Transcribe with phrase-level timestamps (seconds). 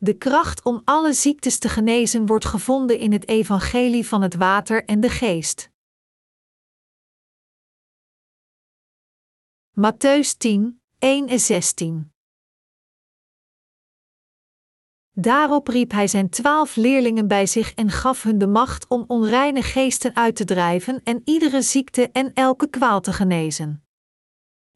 [0.00, 4.84] De kracht om alle ziektes te genezen wordt gevonden in het evangelie van het water
[4.84, 5.70] en de geest.
[9.70, 12.12] Matthäus 10, 1 en 16
[15.12, 19.62] Daarop riep hij zijn twaalf leerlingen bij zich en gaf hun de macht om onreine
[19.62, 23.84] geesten uit te drijven en iedere ziekte en elke kwaal te genezen.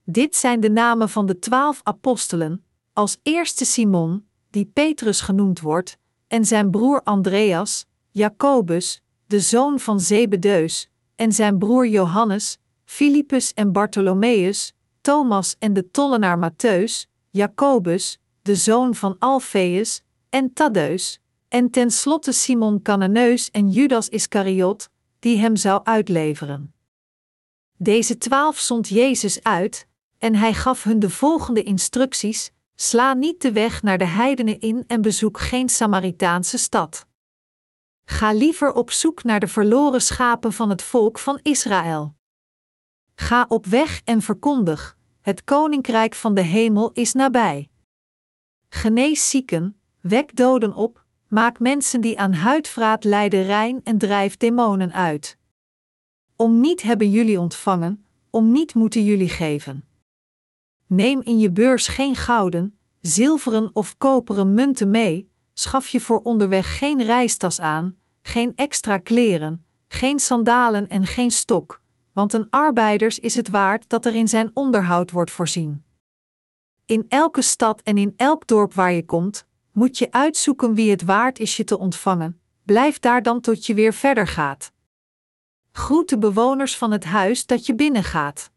[0.04, 5.98] Dit zijn de namen van de twaalf apostelen, als eerste Simon, die Petrus genoemd wordt,
[6.26, 13.72] en zijn broer Andreas, Jacobus, de zoon van Zebedeus, en zijn broer Johannes, Filippus en
[13.72, 22.32] Bartholomeus, Thomas en de tollenaar Mattheus, Jacobus, de zoon van Alfeus, en Taddeus, en tenslotte
[22.32, 24.88] Simon Cananeus en Judas Iscariot,
[25.18, 26.74] die hem zou uitleveren.
[27.78, 29.86] Deze twaalf zond Jezus uit,
[30.18, 34.84] en hij gaf hun de volgende instructies: sla niet de weg naar de heidenen in
[34.86, 37.06] en bezoek geen Samaritaanse stad.
[38.04, 42.14] Ga liever op zoek naar de verloren schapen van het volk van Israël.
[43.14, 47.70] Ga op weg en verkondig: het koninkrijk van de hemel is nabij.
[48.68, 54.92] Genees zieken, wek doden op, maak mensen die aan huidvraat lijden rein en drijf demonen
[54.92, 55.38] uit.
[56.36, 59.84] Om niet hebben jullie ontvangen, om niet moeten jullie geven.
[60.92, 66.78] Neem in je beurs geen gouden, zilveren of koperen munten mee, schaf je voor onderweg
[66.78, 73.34] geen reistas aan, geen extra kleren, geen sandalen en geen stok, want een arbeiders is
[73.34, 75.84] het waard dat er in zijn onderhoud wordt voorzien.
[76.86, 81.02] In elke stad en in elk dorp waar je komt, moet je uitzoeken wie het
[81.02, 84.72] waard is je te ontvangen, blijf daar dan tot je weer verder gaat.
[85.72, 88.51] Groet de bewoners van het huis dat je binnengaat.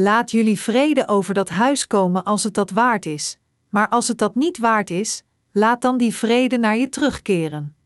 [0.00, 4.18] Laat jullie vrede over dat huis komen als het dat waard is, maar als het
[4.18, 7.76] dat niet waard is, laat dan die vrede naar je terugkeren.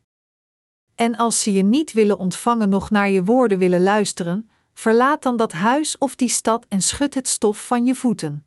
[0.95, 5.37] En als ze je niet willen ontvangen, nog naar je woorden willen luisteren, verlaat dan
[5.37, 8.45] dat huis of die stad en schud het stof van je voeten.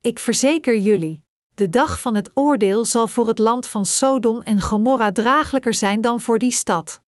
[0.00, 1.22] Ik verzeker jullie,
[1.54, 6.00] de dag van het oordeel zal voor het land van Sodom en Gomorra draaglijker zijn
[6.00, 7.02] dan voor die stad.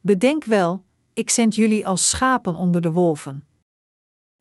[0.00, 3.47] Bedenk wel, ik zend jullie als schapen onder de wolven.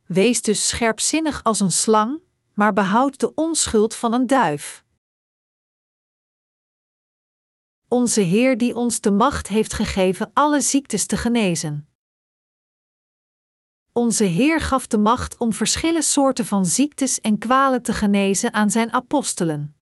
[0.08, 2.20] Wees dus scherpzinnig als een slang,
[2.54, 4.86] maar behoud de onschuld van een duif.
[7.88, 11.90] Onze Heer die ons de macht heeft gegeven alle ziektes te genezen.
[13.92, 18.70] Onze Heer gaf de macht om verschillende soorten van ziektes en kwalen te genezen aan
[18.70, 19.76] zijn apostelen.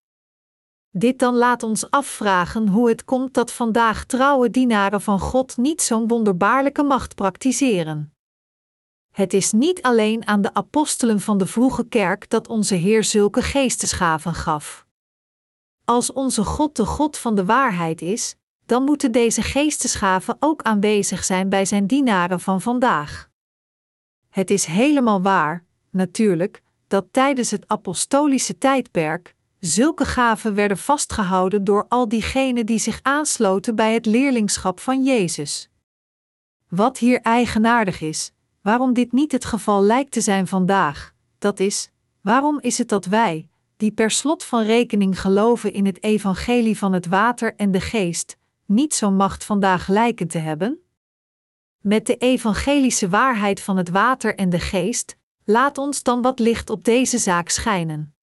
[0.90, 5.82] Dit dan laat ons afvragen hoe het komt dat vandaag trouwe dienaren van God niet
[5.82, 8.15] zo'n wonderbaarlijke macht praktiseren.
[9.16, 13.42] Het is niet alleen aan de apostelen van de vroege kerk dat onze Heer zulke
[13.42, 14.86] geestesgaven gaf.
[15.86, 21.24] Als onze God de God van de waarheid is, dan moeten deze geestesgaven ook aanwezig
[21.24, 23.30] zijn bij zijn dienaren van vandaag.
[24.30, 31.86] Het is helemaal waar, natuurlijk, dat tijdens het apostolische tijdperk zulke gaven werden vastgehouden door
[31.88, 35.70] al diegenen die zich aansloten bij het leerlingschap van Jezus.
[36.70, 38.34] Wat hier eigenaardig is,
[38.66, 43.06] waarom dit niet het geval lijkt te zijn vandaag, dat is, waarom is het dat
[43.06, 47.82] wij, die per slot van rekening geloven in het evangelie van het water en de
[47.82, 50.80] geest, niet zo'n macht vandaag lijken te hebben?
[51.86, 56.70] met de evangelische waarheid van het water en de geest, laat ons dan wat licht
[56.70, 58.16] op deze zaak schijnen.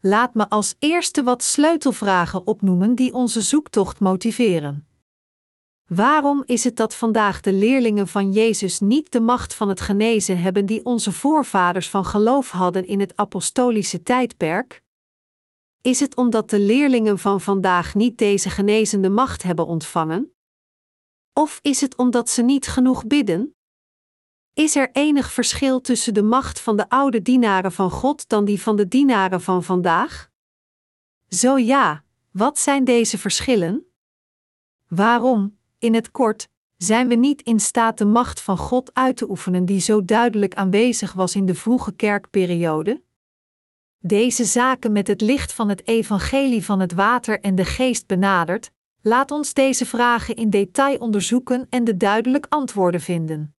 [0.00, 4.86] Laat me als eerste wat sleutelvragen opnoemen die onze zoektocht motiveren.
[5.94, 10.40] Waarom is het dat vandaag de leerlingen van Jezus niet de macht van het genezen
[10.40, 14.82] hebben die onze voorvaders van geloof hadden in het apostolische tijdperk?
[15.80, 20.34] Is het omdat de leerlingen van vandaag niet deze genezende macht hebben ontvangen?
[21.32, 23.56] Of is het omdat ze niet genoeg bidden?
[24.54, 28.62] Is er enig verschil tussen de macht van de oude dienaren van God dan die
[28.62, 30.30] van de dienaren van vandaag?
[31.28, 33.86] Zo ja, wat zijn deze verschillen?
[34.88, 39.30] Waarom, in het kort, zijn we niet in staat de macht van God uit te
[39.30, 43.02] oefenen die zo duidelijk aanwezig was in de vroege kerkperiode?
[43.98, 48.70] Deze zaken met het licht van het evangelie van het water en de geest benaderd,
[49.02, 53.54] Laat ons deze vragen in detail onderzoeken en de duidelijk antwoorden vinden.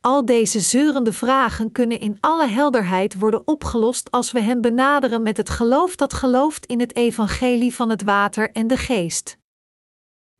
[0.00, 5.36] Al deze zeurende vragen kunnen in alle helderheid worden opgelost als we Hem benaderen met
[5.36, 9.37] het geloof dat gelooft in het evangelie van het water en de geest.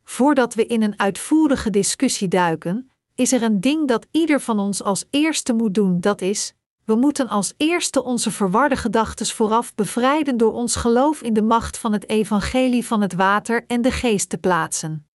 [0.08, 4.82] Voordat we in een uitvoerige discussie duiken, is er een ding dat ieder van ons
[4.82, 10.36] als eerste moet doen, dat is: we moeten als eerste onze verwarde gedachten vooraf bevrijden
[10.36, 14.28] door ons geloof in de macht van het evangelie van het water en de geest
[14.28, 15.06] te plaatsen.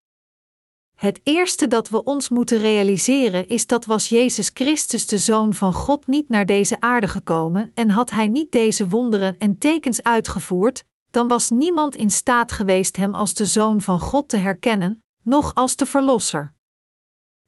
[0.95, 5.73] Het eerste dat we ons moeten realiseren is dat was Jezus Christus de Zoon van
[5.73, 10.83] God niet naar deze aarde gekomen en had Hij niet deze wonderen en tekens uitgevoerd,
[11.13, 15.55] dan was niemand in staat geweest Hem als de Zoon van God te herkennen, noch
[15.55, 16.53] als de Verlosser.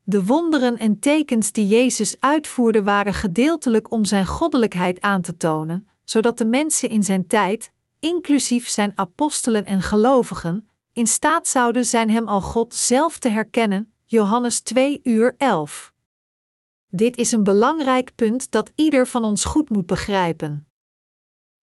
[0.03, 5.87] De wonderen en tekens die Jezus uitvoerde waren gedeeltelijk om Zijn goddelijkheid aan te tonen,
[6.03, 12.09] zodat de mensen in Zijn tijd, inclusief Zijn apostelen en gelovigen, in staat zouden zijn
[12.09, 13.93] Hem al God zelf te herkennen.
[14.05, 15.93] Johannes 2 uur 11.
[16.89, 20.67] Dit is een belangrijk punt dat ieder van ons goed moet begrijpen.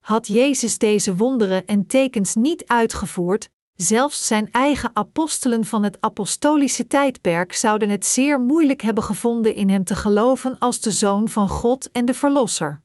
[0.01, 6.87] Had Jezus deze wonderen en tekens niet uitgevoerd, zelfs zijn eigen apostelen van het apostolische
[6.87, 11.49] tijdperk zouden het zeer moeilijk hebben gevonden in hem te geloven als de zoon van
[11.49, 12.83] God en de Verlosser.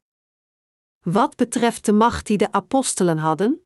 [1.02, 3.66] Wat betreft de macht die de apostelen hadden,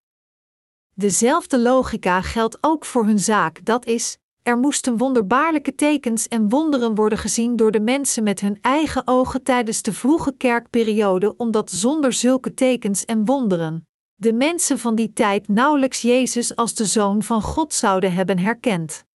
[1.00, 6.96] Dezelfde logica geldt ook voor hun zaak, dat is, er moesten wonderbaarlijke tekens en wonderen
[6.96, 12.14] worden gezien door de mensen met hun eigen ogen tijdens de vroege kerkperiode, omdat zonder
[12.14, 13.88] zulke tekens en wonderen
[14.20, 19.06] de mensen van die tijd nauwelijks Jezus als de Zoon van God zouden hebben herkend.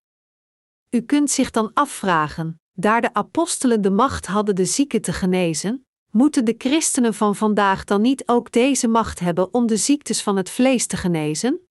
[0.89, 5.85] U kunt zich dan afvragen, daar de apostelen de macht hadden de zieken te genezen,
[6.11, 10.37] moeten de christenen van vandaag dan niet ook deze macht hebben om de ziektes van
[10.37, 11.64] het vlees te genezen?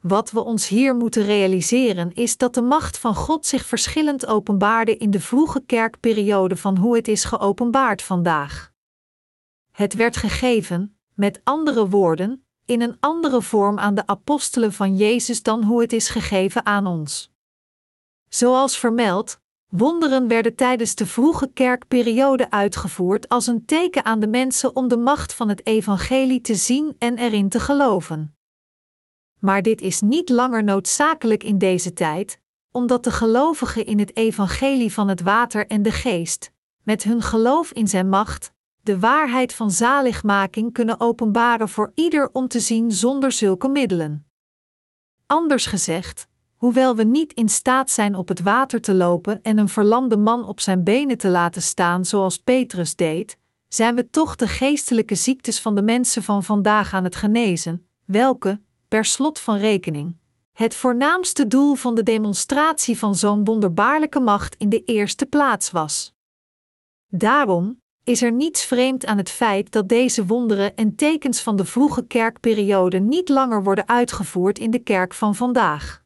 [0.00, 4.96] Wat we ons hier moeten realiseren is dat de macht van God zich verschillend openbaarde
[4.96, 8.72] in de vroege kerkperiode van hoe het is geopenbaard vandaag.
[9.70, 15.42] Het werd gegeven, met andere woorden, in een andere vorm aan de apostelen van Jezus
[15.42, 17.32] dan hoe het is gegeven aan ons.
[18.28, 24.76] Zoals vermeld, wonderen werden tijdens de vroege kerkperiode uitgevoerd als een teken aan de mensen
[24.76, 28.34] om de macht van het evangelie te zien en erin te geloven.
[29.40, 32.40] Maar dit is niet langer noodzakelijk in deze tijd,
[32.70, 36.52] omdat de gelovigen in het evangelie van het water en de geest,
[36.82, 38.52] met hun geloof in zijn macht,
[38.82, 44.26] de waarheid van zaligmaking kunnen openbaren voor ieder om te zien zonder zulke middelen.
[45.26, 49.68] Anders gezegd, hoewel we niet in staat zijn op het water te lopen en een
[49.68, 53.38] verlamde man op zijn benen te laten staan zoals Petrus deed,
[53.68, 58.60] zijn we toch de geestelijke ziektes van de mensen van vandaag aan het genezen, welke,
[58.90, 60.16] per slot van rekening,
[60.52, 66.14] het voornaamste doel van de demonstratie van zo'n wonderbaarlijke macht in de eerste plaats was.
[67.06, 71.64] Daarom is er niets vreemd aan het feit dat deze wonderen en tekens van de
[71.64, 76.02] vroege kerkperiode niet langer worden uitgevoerd in de kerk van vandaag.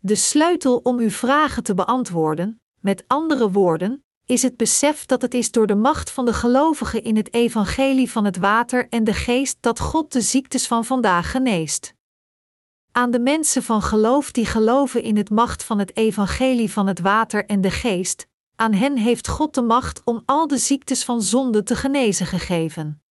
[0.00, 5.34] De sleutel om uw vragen te beantwoorden, met andere woorden, is het besef dat het
[5.34, 9.12] is door de macht van de gelovigen in het evangelie van het water en de
[9.12, 11.94] geest dat God de ziektes van vandaag geneest.
[12.92, 17.00] Aan de mensen van geloof die geloven in het macht van het evangelie van het
[17.00, 18.26] water en de geest,
[18.56, 23.02] aan hen heeft God de macht om al de ziektes van zonde te genezen gegeven.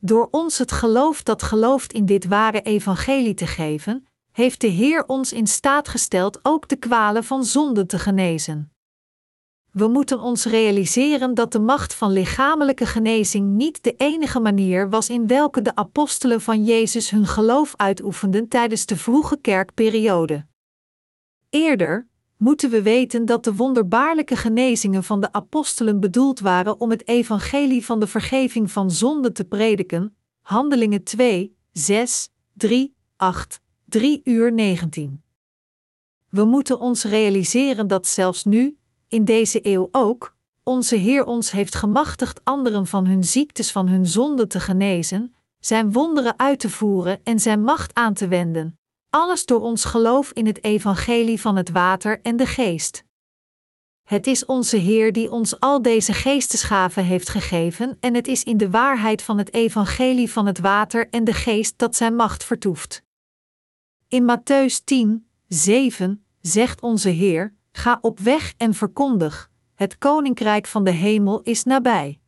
[0.00, 5.06] Door ons het geloof dat gelooft in dit ware evangelie te geven, heeft de Heer
[5.06, 8.73] ons in staat gesteld ook de kwalen van zonde te genezen
[9.74, 15.08] we moeten ons realiseren dat de macht van lichamelijke genezing niet de enige manier was
[15.10, 20.46] in welke de apostelen van Jezus hun geloof uitoefenden tijdens de vroege kerkperiode.
[21.50, 27.08] Eerder moeten we weten dat de wonderbaarlijke genezingen van de apostelen bedoeld waren om het
[27.08, 30.16] evangelie van de vergeving van zonde te prediken.
[30.40, 35.22] Handelingen 2, 6, 3, 8, 3 uur 19.
[36.28, 38.76] We moeten ons realiseren dat zelfs nu,
[39.14, 44.06] in deze eeuw ook, onze Heer ons heeft gemachtigd anderen van hun ziektes van hun
[44.06, 48.78] zonde te genezen, zijn wonderen uit te voeren en zijn macht aan te wenden,
[49.10, 53.04] alles door ons geloof in het evangelie van het water en de geest.
[54.02, 58.56] Het is onze Heer die ons al deze geestesgaven heeft gegeven en het is in
[58.56, 63.02] de waarheid van het evangelie van het water en de geest dat zijn macht vertoeft.
[64.08, 70.84] In Matthäus 10, 7 zegt onze Heer: Ga op weg en verkondig: het koninkrijk van
[70.84, 72.18] de hemel is nabij.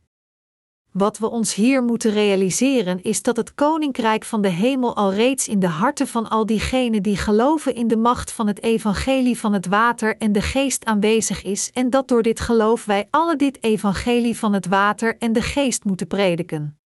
[0.91, 5.47] Wat we ons hier moeten realiseren is dat het koninkrijk van de hemel al reeds
[5.47, 9.53] in de harten van al diegenen die geloven in de macht van het evangelie van
[9.53, 13.63] het water en de geest aanwezig is en dat door dit geloof wij alle dit
[13.63, 16.76] evangelie van het water en de geest moeten prediken.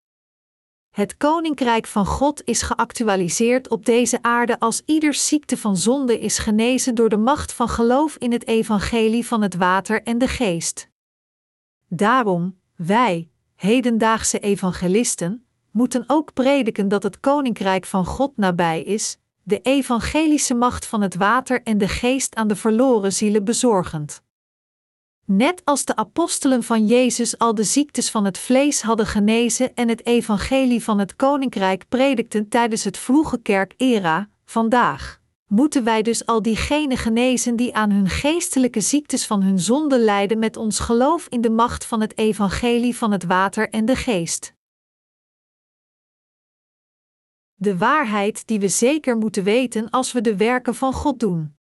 [0.92, 6.38] Het koninkrijk van God is geactualiseerd op deze aarde als ieder ziekte van zonde is
[6.38, 10.88] genezen door de macht van geloof in het evangelie van het water en de geest.
[11.88, 19.60] Daarom, wij, Hedendaagse evangelisten moeten ook prediken dat het koninkrijk van God nabij is, de
[19.60, 24.22] evangelische macht van het water en de geest aan de verloren zielen bezorgend.
[25.36, 29.88] Net als de apostelen van Jezus al de ziektes van het vlees hadden genezen en
[29.88, 36.42] het evangelie van het koninkrijk predikten tijdens het vroege kerkera, vandaag moeten wij dus al
[36.42, 41.40] diegenen genezen die aan hun geestelijke ziektes van hun zonde lijden met ons geloof in
[41.40, 44.54] de macht van het evangelie van het water en de geest.
[47.54, 51.56] De waarheid die we zeker moeten weten als we de werken van God doen.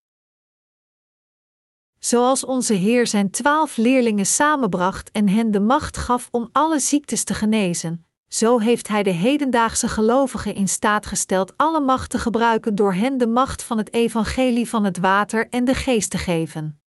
[2.04, 7.24] Zoals onze Heer zijn twaalf leerlingen samenbracht en hen de macht gaf om alle ziektes
[7.24, 12.76] te genezen, zo heeft Hij de hedendaagse gelovigen in staat gesteld alle macht te gebruiken
[12.76, 16.82] door hen de macht van het evangelie van het water en de geest te geven.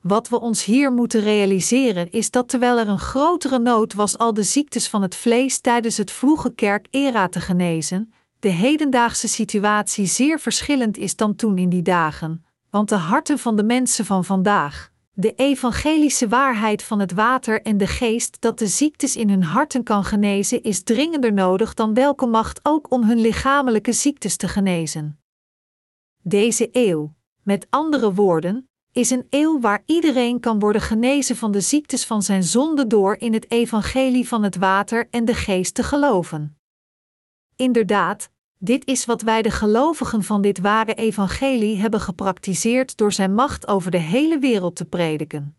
[0.00, 4.34] Wat we ons hier moeten realiseren is dat terwijl er een grotere nood was al
[4.34, 10.40] de ziektes van het vlees tijdens het vroege kerk-era te genezen, de hedendaagse situatie zeer
[10.40, 14.92] verschillend is dan toen in die dagen, want de harten van de mensen van vandaag,
[15.12, 19.82] de evangelische waarheid van het water en de geest dat de ziektes in hun harten
[19.82, 25.18] kan genezen, is dringender nodig dan welke macht ook om hun lichamelijke ziektes te genezen.
[26.22, 31.60] Deze eeuw, met andere woorden, is een eeuw waar iedereen kan worden genezen van de
[31.60, 35.82] ziektes van zijn zonde door in het evangelie van het water en de geest te
[35.82, 36.58] geloven.
[37.56, 43.34] Inderdaad, dit is wat wij de gelovigen van dit ware evangelie hebben gepraktiseerd door zijn
[43.34, 45.56] macht over de hele wereld te prediken.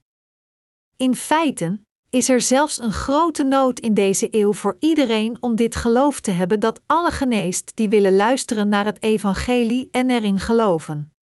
[0.98, 5.76] In feite is er zelfs een grote nood in deze eeuw voor iedereen om dit
[5.76, 11.14] geloof te hebben dat alle geneest die willen luisteren naar het evangelie en erin geloven.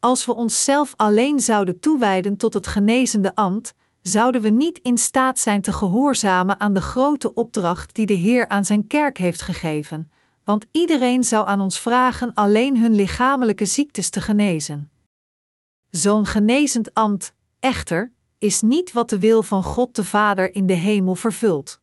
[0.00, 5.38] Als we onszelf alleen zouden toewijden tot het genezende ambt, zouden we niet in staat
[5.38, 10.10] zijn te gehoorzamen aan de grote opdracht die de Heer aan zijn kerk heeft gegeven,
[10.48, 14.90] want iedereen zou aan ons vragen alleen hun lichamelijke ziektes te genezen.
[15.90, 20.74] Zo'n genezend ambt, echter, is niet wat de wil van God de Vader in de
[20.74, 21.80] hemel vervult.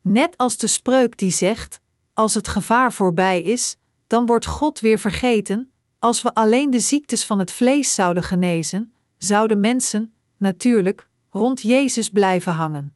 [0.00, 1.80] Net als de spreuk die zegt:
[2.12, 3.76] Als het gevaar voorbij is,
[4.06, 5.72] dan wordt God weer vergeten.
[5.98, 12.08] Als we alleen de ziektes van het vlees zouden genezen, zouden mensen, natuurlijk, rond Jezus
[12.08, 12.94] blijven hangen.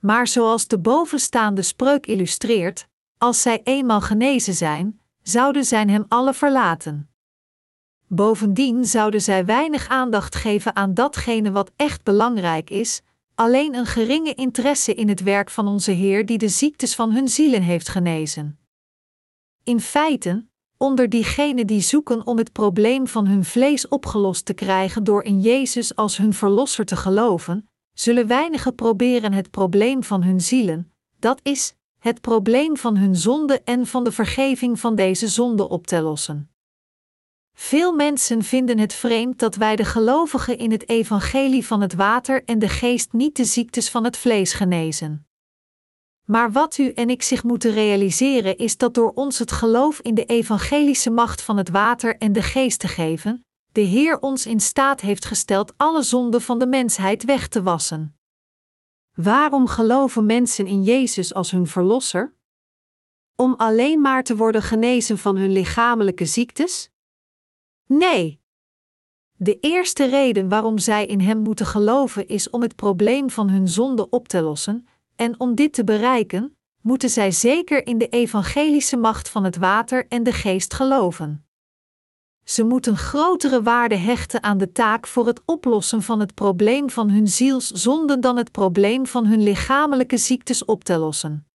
[0.00, 6.34] Maar zoals de bovenstaande spreuk illustreert, als zij eenmaal genezen zijn, zouden zij hem alle
[6.34, 7.10] verlaten.
[8.06, 13.02] Bovendien zouden zij weinig aandacht geven aan datgene wat echt belangrijk is,
[13.34, 17.28] alleen een geringe interesse in het werk van onze Heer die de ziektes van hun
[17.28, 18.58] zielen heeft genezen.
[19.64, 20.46] In feite,
[20.76, 25.40] onder diegenen die zoeken om het probleem van hun vlees opgelost te krijgen door in
[25.40, 31.40] Jezus als hun verlosser te geloven, zullen weinigen proberen het probleem van hun zielen, dat
[31.42, 36.00] is, het probleem van hun zonde en van de vergeving van deze zonde op te
[36.00, 36.50] lossen.
[37.54, 42.44] Veel mensen vinden het vreemd dat wij de gelovigen in het evangelie van het water
[42.44, 45.26] en de geest niet de ziektes van het vlees genezen.
[46.24, 50.14] Maar wat u en ik zich moeten realiseren is dat door ons het geloof in
[50.14, 54.60] de evangelische macht van het water en de geest te geven, de Heer ons in
[54.60, 58.17] staat heeft gesteld alle zonden van de mensheid weg te wassen.
[59.22, 62.34] Waarom geloven mensen in Jezus als hun verlosser?
[63.36, 66.90] Om alleen maar te worden genezen van hun lichamelijke ziektes?
[67.86, 68.40] Nee.
[69.32, 73.68] De eerste reden waarom zij in Hem moeten geloven is om het probleem van hun
[73.68, 78.96] zonde op te lossen, en om dit te bereiken, moeten zij zeker in de evangelische
[78.96, 81.47] macht van het water en de geest geloven.
[82.48, 87.10] Ze moeten grotere waarde hechten aan de taak voor het oplossen van het probleem van
[87.10, 91.46] hun zielszonden dan het probleem van hun lichamelijke ziektes op te lossen.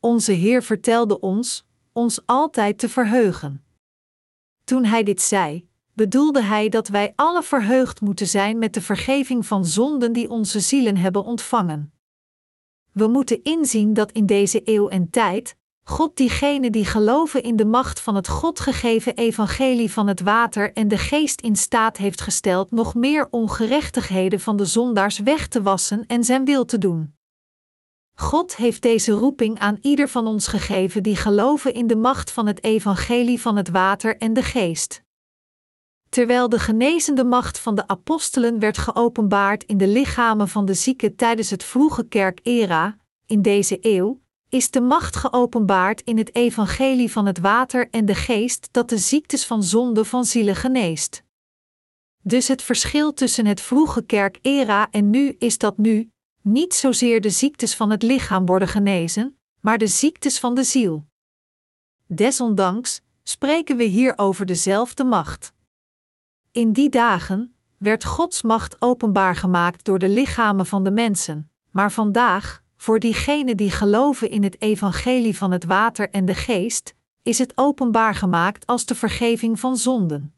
[0.00, 3.64] Onze Heer vertelde ons ons altijd te verheugen.
[4.64, 9.46] Toen Hij dit zei, bedoelde Hij dat wij alle verheugd moeten zijn met de vergeving
[9.46, 11.92] van zonden die onze zielen hebben ontvangen.
[12.92, 15.56] We moeten inzien dat in deze eeuw en tijd
[15.88, 20.72] God diegenen die geloven in de macht van het God gegeven evangelie van het water
[20.72, 25.62] en de geest in staat heeft gesteld nog meer ongerechtigheden van de zondaars weg te
[25.62, 27.14] wassen en zijn wil te doen.
[28.14, 32.46] God heeft deze roeping aan ieder van ons gegeven die geloven in de macht van
[32.46, 35.02] het evangelie van het water en de geest.
[36.08, 41.16] Terwijl de genezende macht van de apostelen werd geopenbaard in de lichamen van de zieken
[41.16, 47.26] tijdens het vroege kerkera, in deze eeuw, is de macht geopenbaard in het evangelie van
[47.26, 51.22] het water en de geest dat de ziektes van zonde van zielen geneest.
[52.22, 56.10] Dus het verschil tussen het vroege kerkera en nu is dat nu,
[56.42, 61.06] niet zozeer de ziektes van het lichaam worden genezen, maar de ziektes van de ziel.
[62.06, 65.52] Desondanks spreken we hier over dezelfde macht.
[66.52, 71.92] In die dagen werd Gods macht openbaar gemaakt door de lichamen van de mensen, maar
[71.92, 77.38] vandaag, voor diegenen die geloven in het evangelie van het water en de geest, is
[77.38, 80.34] het openbaar gemaakt als de vergeving van zonden.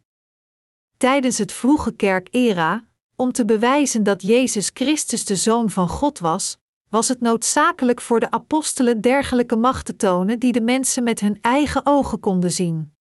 [0.97, 6.59] Tijdens het vroege kerkera, om te bewijzen dat Jezus Christus de Zoon van God was,
[6.91, 11.39] was het noodzakelijk voor de apostelen dergelijke macht te tonen die de mensen met hun
[11.41, 12.95] eigen ogen konden zien.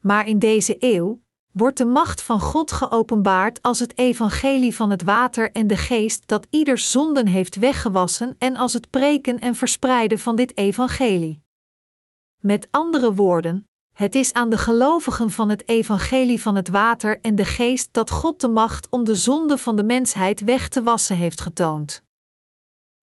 [0.00, 5.02] Maar in deze eeuw wordt de macht van God geopenbaard als het evangelie van het
[5.02, 10.18] water en de geest dat ieder zonden heeft weggewassen en als het preken en verspreiden
[10.18, 11.42] van dit evangelie.
[12.40, 17.34] Met andere woorden, het is aan de gelovigen van het evangelie van het water en
[17.34, 21.16] de geest dat God de macht om de zonde van de mensheid weg te wassen
[21.16, 22.02] heeft getoond.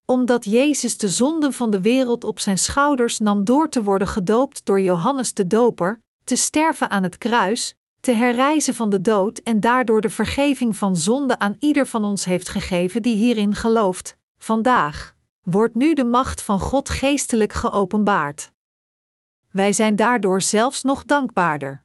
[0.05, 4.65] Omdat Jezus de zonden van de wereld op zijn schouders nam door te worden gedoopt
[4.65, 9.59] door Johannes de Doper, te sterven aan het kruis, te herrijzen van de dood en
[9.59, 14.17] daardoor de vergeving van zonde aan ieder van ons heeft gegeven die hierin gelooft.
[14.37, 18.51] Vandaag wordt nu de macht van God geestelijk geopenbaard.
[19.51, 21.83] Wij zijn daardoor zelfs nog dankbaarder.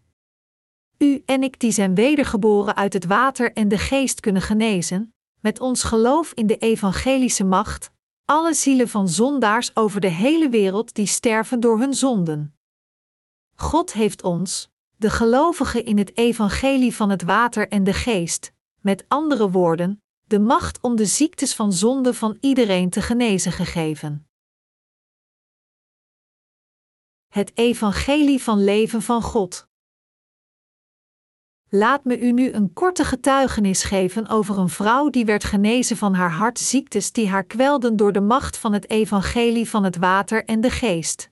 [0.99, 5.61] U en ik die zijn wedergeboren uit het water en de geest kunnen genezen, met
[5.61, 7.91] ons geloof in de evangelische macht,
[8.25, 12.57] alle zielen van zondaars over de hele wereld die sterven door hun zonden.
[13.55, 14.72] God heeft ons,
[15.03, 20.39] de gelovigen in het evangelie van het water en de geest, met andere woorden, de
[20.39, 24.29] macht om de ziektes van zonde van iedereen te genezen gegeven.
[27.29, 29.67] Het evangelie van leven van God.
[31.69, 36.15] Laat me u nu een korte getuigenis geven over een vrouw die werd genezen van
[36.15, 40.61] haar hartziektes die haar kwelden door de macht van het evangelie van het water en
[40.61, 41.32] de geest.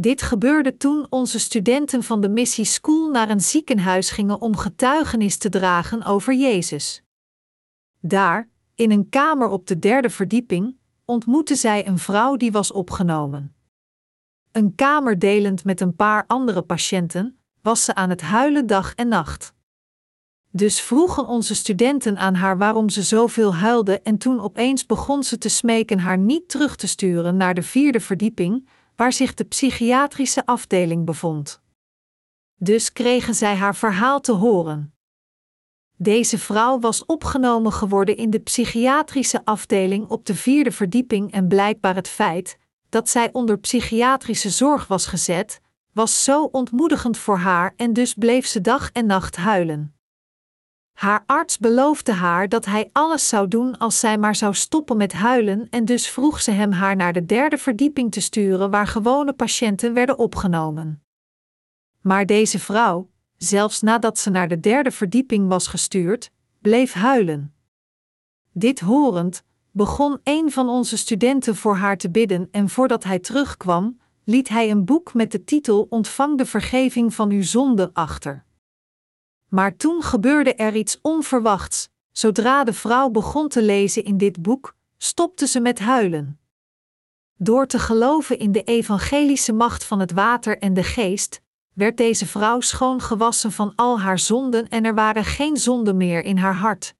[0.00, 5.36] Dit gebeurde toen onze studenten van de Missie School naar een ziekenhuis gingen om getuigenis
[5.36, 7.02] te dragen over Jezus.
[8.00, 13.54] Daar, in een kamer op de derde verdieping, ontmoette zij een vrouw die was opgenomen.
[14.52, 19.08] Een kamer delend met een paar andere patiënten, was ze aan het huilen dag en
[19.08, 19.54] nacht.
[20.50, 25.38] Dus vroegen onze studenten aan haar waarom ze zoveel huilde, en toen opeens begon ze
[25.38, 30.46] te smeken haar niet terug te sturen naar de vierde verdieping, waar zich de psychiatrische
[30.46, 31.60] afdeling bevond.
[32.54, 34.94] Dus kregen zij haar verhaal te horen.
[35.96, 41.94] Deze vrouw was opgenomen geworden in de psychiatrische afdeling op de vierde verdieping en blijkbaar
[41.94, 42.58] het feit
[42.88, 45.60] dat zij onder psychiatrische zorg was gezet,
[45.92, 49.97] was zo ontmoedigend voor haar en dus bleef ze dag en nacht huilen.
[50.98, 55.12] Haar arts beloofde haar dat hij alles zou doen als zij maar zou stoppen met
[55.12, 59.32] huilen, en dus vroeg ze hem haar naar de derde verdieping te sturen waar gewone
[59.32, 61.02] patiënten werden opgenomen.
[62.00, 66.30] Maar deze vrouw, zelfs nadat ze naar de derde verdieping was gestuurd,
[66.60, 67.54] bleef huilen.
[68.52, 74.00] Dit horend, begon een van onze studenten voor haar te bidden en voordat hij terugkwam,
[74.24, 78.46] liet hij een boek met de titel Ontvang de vergeving van uw zonde achter.
[79.48, 81.90] Maar toen gebeurde er iets onverwachts.
[82.12, 86.40] Zodra de vrouw begon te lezen in dit boek, stopte ze met huilen.
[87.36, 91.40] Door te geloven in de evangelische macht van het water en de geest,
[91.74, 96.36] werd deze vrouw schoongewassen van al haar zonden en er waren geen zonden meer in
[96.36, 96.94] haar hart.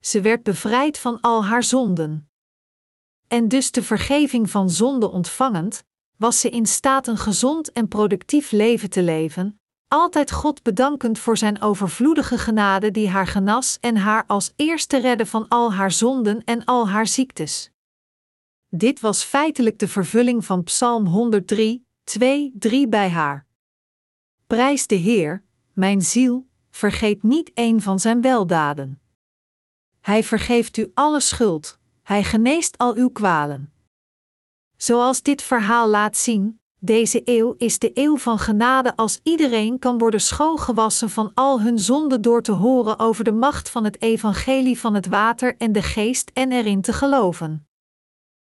[0.00, 2.30] Ze werd bevrijd van al haar zonden.
[3.26, 5.84] En dus de vergeving van zonde ontvangend,
[6.16, 9.60] was ze in staat een gezond en productief leven te leven,
[9.94, 15.26] altijd God bedankend voor zijn overvloedige genade die haar genas en haar als eerste redde
[15.26, 17.70] van al haar zonden en al haar ziektes.
[18.68, 23.46] Dit was feitelijk de vervulling van Psalm 103, 2, 3 bij haar.
[24.46, 29.00] Prijs de Heer, mijn ziel, vergeet niet een van zijn weldaden.
[30.00, 33.72] Hij vergeeft u alle schuld, hij geneest al uw kwalen.
[34.76, 39.98] Zoals dit verhaal laat zien, deze eeuw is de eeuw van genade als iedereen kan
[39.98, 44.78] worden schoongewassen van al hun zonden door te horen over de macht van het evangelie
[44.78, 47.68] van het water en de geest en erin te geloven.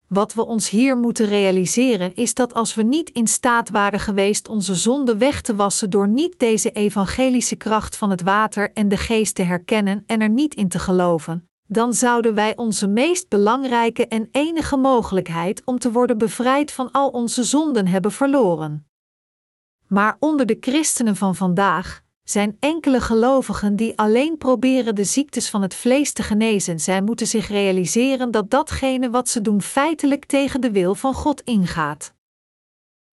[0.09, 4.49] Wat we ons hier moeten realiseren is dat als we niet in staat waren geweest
[4.49, 8.97] onze zonde weg te wassen door niet deze evangelische kracht van het water en de
[8.97, 14.07] geest te herkennen en er niet in te geloven, dan zouden wij onze meest belangrijke
[14.07, 18.87] en enige mogelijkheid om te worden bevrijd van al onze zonden hebben verloren.
[19.87, 25.63] Maar onder de christenen van vandaag zijn enkele gelovigen die alleen proberen de ziektes van
[25.63, 26.81] het vlees te genezen.
[26.81, 31.41] Zij moeten zich realiseren dat datgene wat ze doen feitelijk tegen de wil van God
[31.41, 32.15] ingaat.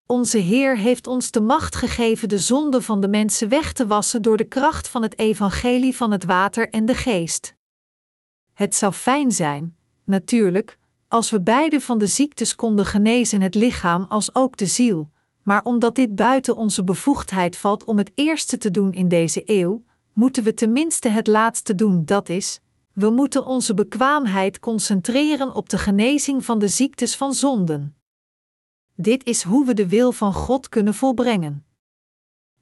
[0.06, 4.22] Onze Heer heeft ons de macht gegeven de zonde van de mensen weg te wassen
[4.22, 7.56] door de kracht van het evangelie van het water en de geest.
[8.54, 14.06] Het zou fijn zijn, natuurlijk, als we beide van de ziektes konden genezen, het lichaam
[14.10, 15.10] als ook de ziel,
[15.44, 19.84] maar omdat dit buiten onze bevoegdheid valt om het eerste te doen in deze eeuw,
[20.13, 22.60] moeten we tenminste het laatste doen, dat is,
[22.94, 27.96] we moeten onze bekwaamheid concentreren op de genezing van de ziektes van zonden.
[28.96, 31.66] Dit is hoe we de wil van God kunnen volbrengen.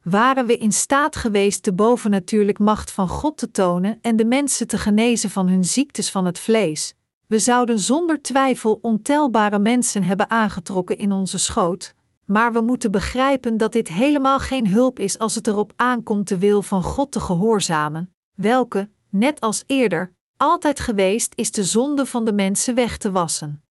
[0.04, 4.68] Waren we in staat geweest de bovennatuurlijk macht van God te tonen en de mensen
[4.68, 6.96] te genezen van hun ziektes van het vlees,
[7.28, 11.94] we zouden zonder twijfel ontelbare mensen hebben aangetrokken in onze schoot,
[12.26, 16.38] maar we moeten begrijpen dat dit helemaal geen hulp is als het erop aankomt de
[16.38, 22.26] wil van God te gehoorzamen, welke, net als eerder, altijd geweest is de zonde van
[22.26, 23.64] de mensen weg te wassen.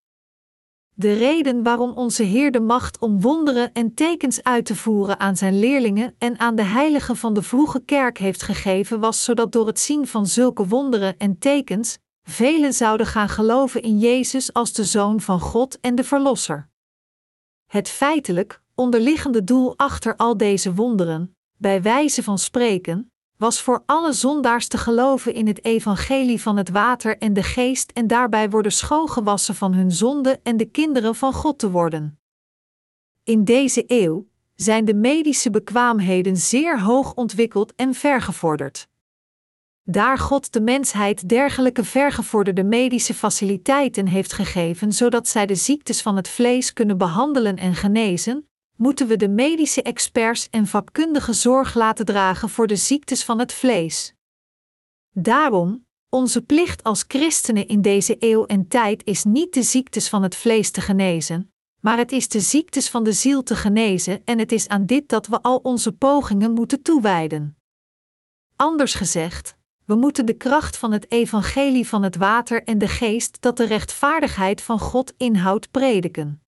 [1.01, 5.37] De reden waarom onze Heer de macht om wonderen en tekens uit te voeren aan
[5.37, 9.67] zijn leerlingen en aan de heiligen van de vroege kerk heeft gegeven, was zodat door
[9.67, 14.85] het zien van zulke wonderen en tekens, velen zouden gaan geloven in Jezus als de
[14.85, 16.69] Zoon van God en de Verlosser.
[17.67, 23.10] Het feitelijk, onderliggende doel achter al deze wonderen, bij wijze van spreken,
[23.41, 27.91] was voor alle zondaars te geloven in het evangelie van het water en de geest
[27.91, 32.21] en daarbij worden schoongewassen van hun zonde en de kinderen van God te worden.
[33.25, 38.89] In deze eeuw zijn de medische bekwaamheden zeer hoog ontwikkeld en vergevorderd.
[39.83, 46.17] Daar God de mensheid dergelijke vergevorderde medische faciliteiten heeft gegeven zodat zij de ziektes van
[46.17, 48.50] het vlees kunnen behandelen en genezen,
[48.81, 53.53] moeten we de medische experts en vakkundige zorg laten dragen voor de ziektes van het
[53.53, 54.15] vlees.
[55.11, 60.23] Daarom, onze plicht als christenen in deze eeuw en tijd is niet de ziektes van
[60.23, 64.39] het vlees te genezen, maar het is de ziektes van de ziel te genezen en
[64.39, 67.57] het is aan dit dat we al onze pogingen moeten toewijden.
[68.57, 73.41] Anders gezegd, we moeten de kracht van het evangelie van het water en de geest
[73.41, 76.43] dat de rechtvaardigheid van God inhoudt prediken.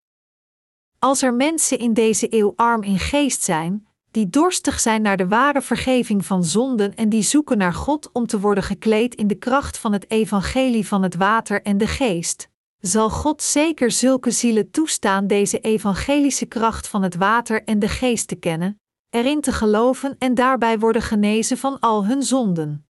[1.04, 5.28] Als er mensen in deze eeuw arm in geest zijn, die dorstig zijn naar de
[5.28, 9.34] ware vergeving van zonden en die zoeken naar God om te worden gekleed in de
[9.34, 12.48] kracht van het evangelie van het water en de geest,
[12.80, 18.28] zal God zeker zulke zielen toestaan deze evangelische kracht van het water en de geest
[18.28, 22.86] te kennen, erin te geloven en daarbij worden genezen van al hun zonden.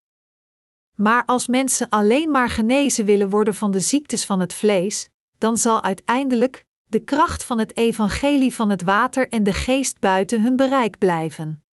[0.94, 5.56] Maar als mensen alleen maar genezen willen worden van de ziektes van het vlees, dan
[5.56, 10.56] zal uiteindelijk de kracht van het evangelie van het water en de geest buiten hun
[10.56, 11.64] bereik blijven.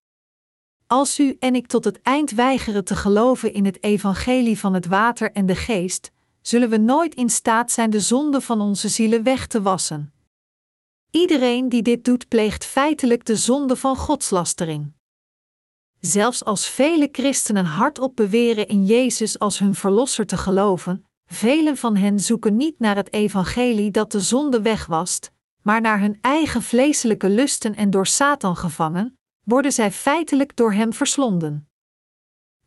[0.87, 4.87] Als u en ik tot het eind weigeren te geloven in het evangelie van het
[4.87, 6.11] water en de geest,
[6.43, 10.13] zullen we nooit in staat zijn de zonde van onze zielen weg te wassen.
[11.11, 14.93] Iedereen die dit doet, pleegt feitelijk de zonde van godslastering.
[16.01, 21.97] Zelfs als vele christenen hardop beweren in Jezus als hun verlosser te geloven, velen van
[21.97, 27.29] hen zoeken niet naar het evangelie dat de zonde wegwast, maar naar hun eigen vleeselijke
[27.29, 31.69] lusten en door Satan gevangen, worden zij feitelijk door hem verslonden.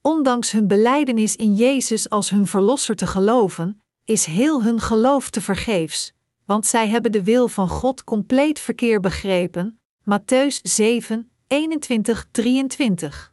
[0.02, 5.42] Ondanks hun belijdenis in Jezus als hun verlosser te geloven, is heel hun geloof te
[5.42, 6.14] vergeefs,
[6.46, 9.80] want zij hebben de wil van God compleet verkeerd begrepen.
[10.02, 13.32] Matthäus 7, 21-23.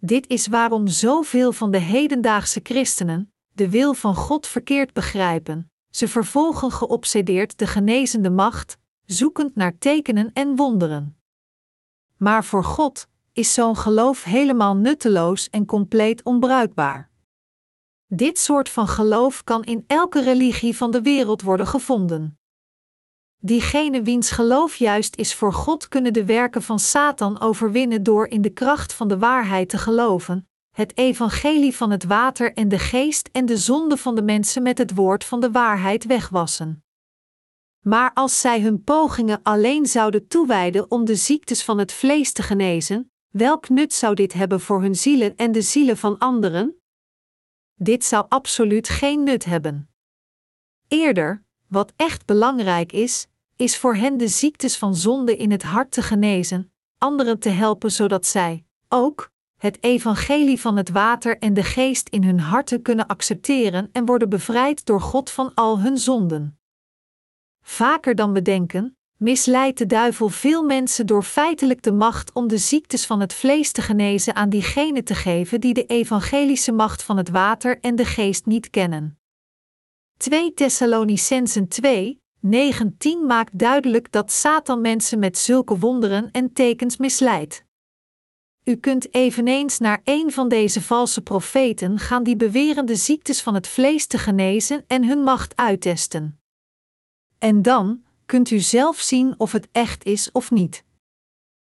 [0.00, 5.70] Dit is waarom zoveel van de hedendaagse christenen de wil van God verkeerd begrijpen.
[5.90, 11.16] Ze vervolgen geobsedeerd de genezende macht, zoekend naar tekenen en wonderen.
[12.16, 17.10] Maar voor God is zo'n geloof helemaal nutteloos en compleet onbruikbaar.
[18.06, 22.38] Dit soort van geloof kan in elke religie van de wereld worden gevonden.
[23.38, 28.42] Diegene wiens geloof juist is voor God kunnen de werken van Satan overwinnen door in
[28.42, 33.28] de kracht van de waarheid te geloven, het evangelie van het water en de geest
[33.32, 36.84] en de zonde van de mensen met het woord van de waarheid wegwassen.
[37.84, 42.42] Maar als zij hun pogingen alleen zouden toewijden om de ziektes van het vlees te
[42.42, 46.80] genezen, welk nut zou dit hebben voor hun zielen en de zielen van anderen?
[47.74, 49.90] Dit zou absoluut geen nut hebben.
[50.88, 55.90] Eerder, wat echt belangrijk is, is voor hen de ziektes van zonde in het hart
[55.90, 61.64] te genezen, anderen te helpen zodat zij, ook, het evangelie van het water en de
[61.64, 66.58] geest in hun harten kunnen accepteren en worden bevrijd door God van al hun zonden.
[67.62, 72.58] Vaker dan we denken, misleidt de duivel veel mensen door feitelijk de macht om de
[72.58, 77.16] ziektes van het vlees te genezen aan diegenen te geven die de evangelische macht van
[77.16, 79.18] het water en de geest niet kennen.
[80.16, 87.66] 2 Thessalonicensen 2, 19 maakt duidelijk dat Satan mensen met zulke wonderen en tekens misleidt.
[88.68, 93.54] U kunt eveneens naar een van deze valse profeten gaan die beweren de ziektes van
[93.54, 96.40] het vlees te genezen en hun macht uittesten.
[97.38, 100.84] En dan kunt u zelf zien of het echt is of niet.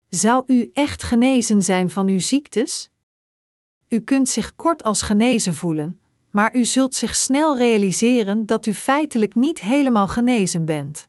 [0.09, 2.91] Zou u echt genezen zijn van uw ziektes?
[3.89, 8.75] U kunt zich kort als genezen voelen, maar u zult zich snel realiseren dat u
[8.75, 11.09] feitelijk niet helemaal genezen bent.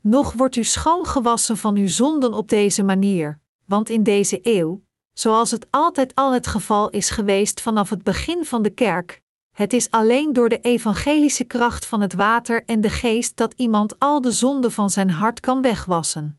[0.00, 5.50] Nog wordt u schoongewassen van uw zonden op deze manier, want in deze eeuw, zoals
[5.50, 9.22] het altijd al het geval is geweest vanaf het begin van de kerk,
[9.56, 13.98] het is alleen door de evangelische kracht van het water en de geest dat iemand
[13.98, 16.38] al de zonden van zijn hart kan wegwassen.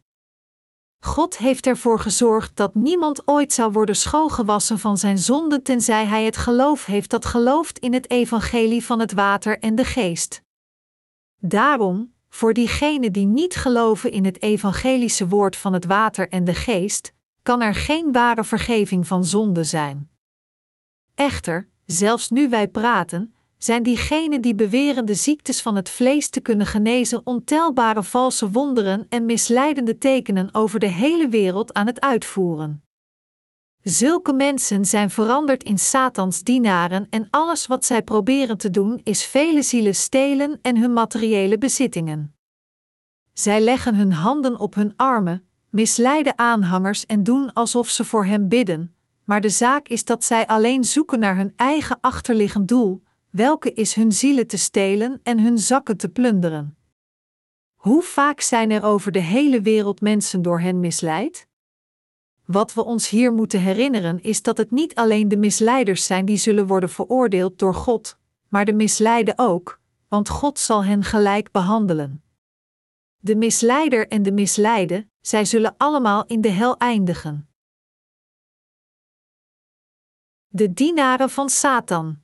[0.99, 6.25] God heeft ervoor gezorgd dat niemand ooit zou worden schoongewassen van zijn zonden tenzij hij
[6.25, 10.41] het geloof heeft dat gelooft in het evangelie van het water en de geest.
[11.39, 16.53] Daarom, voor diegenen die niet geloven in het evangelische woord van het water en de
[16.53, 17.13] geest,
[17.45, 20.09] kan er geen ware vergeving van zonde zijn.
[21.15, 26.39] Echter, zelfs nu wij praten, zijn diegenen die beweren de ziektes van het vlees te
[26.39, 32.83] kunnen genezen ontelbare valse wonderen en misleidende tekenen over de hele wereld aan het uitvoeren.
[33.81, 39.25] Zulke mensen zijn veranderd in Satans dienaren en alles wat zij proberen te doen is
[39.25, 42.35] vele zielen stelen en hun materiële bezittingen.
[43.33, 45.44] Zij leggen hun handen op hun armen,
[45.75, 50.47] misleiden aanhangers en doen alsof ze voor hem bidden, maar de zaak is dat zij
[50.47, 55.57] alleen zoeken naar hun eigen achterliggend doel, welke is hun zielen te stelen en hun
[55.57, 56.77] zakken te plunderen.
[57.75, 61.47] Hoe vaak zijn er over de hele wereld mensen door hen misleid?
[62.45, 66.37] Wat we ons hier moeten herinneren is dat het niet alleen de misleiders zijn die
[66.37, 72.23] zullen worden veroordeeld door God, maar de misleiden ook, want God zal hen gelijk behandelen.
[73.17, 77.49] De misleider en de misleide, zij zullen allemaal in de hel eindigen.
[80.47, 82.23] De dienaren van Satan.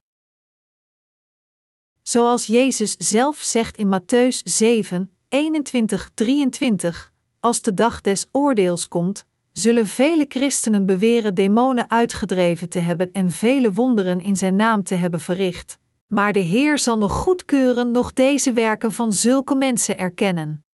[2.02, 9.26] Zoals Jezus zelf zegt in Matthäus 7, 21, 23, als de dag des oordeels komt,
[9.52, 14.96] zullen vele christenen beweren demonen uitgedreven te hebben en vele wonderen in zijn naam te
[14.96, 15.78] hebben verricht.
[16.08, 20.66] Maar de Heer zal nog goedkeuren nog deze werken van zulke mensen erkennen.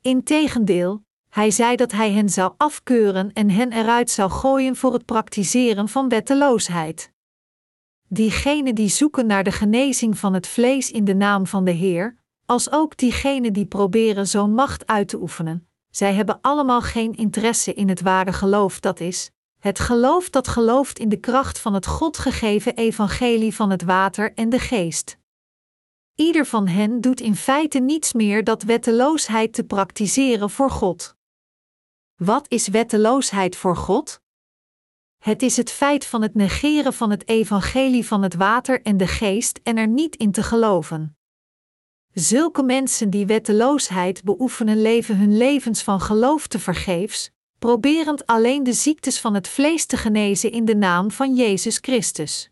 [0.00, 5.04] Integendeel, hij zei dat hij hen zou afkeuren en hen eruit zou gooien voor het
[5.04, 7.12] praktiseren van wetteloosheid.
[8.08, 12.16] Diegenen die zoeken naar de genezing van het vlees in de naam van de Heer,
[12.46, 17.74] als ook diegenen die proberen zo'n macht uit te oefenen, zij hebben allemaal geen interesse
[17.74, 21.86] in het ware geloof dat is, het geloof dat gelooft in de kracht van het
[21.86, 25.18] God gegeven evangelie van het water en de geest.
[26.14, 31.18] Ieder van hen doet in feite niets meer dan wetteloosheid te praktiseren voor God.
[32.24, 34.20] Wat is wetteloosheid voor God?
[35.18, 39.06] Het is het feit van het negeren van het evangelie van het water en de
[39.06, 41.16] geest en er niet in te geloven.
[42.12, 48.72] Zulke mensen die wetteloosheid beoefenen leven hun levens van geloof te vergeefs, proberend alleen de
[48.72, 52.50] ziektes van het vlees te genezen in de naam van Jezus Christus.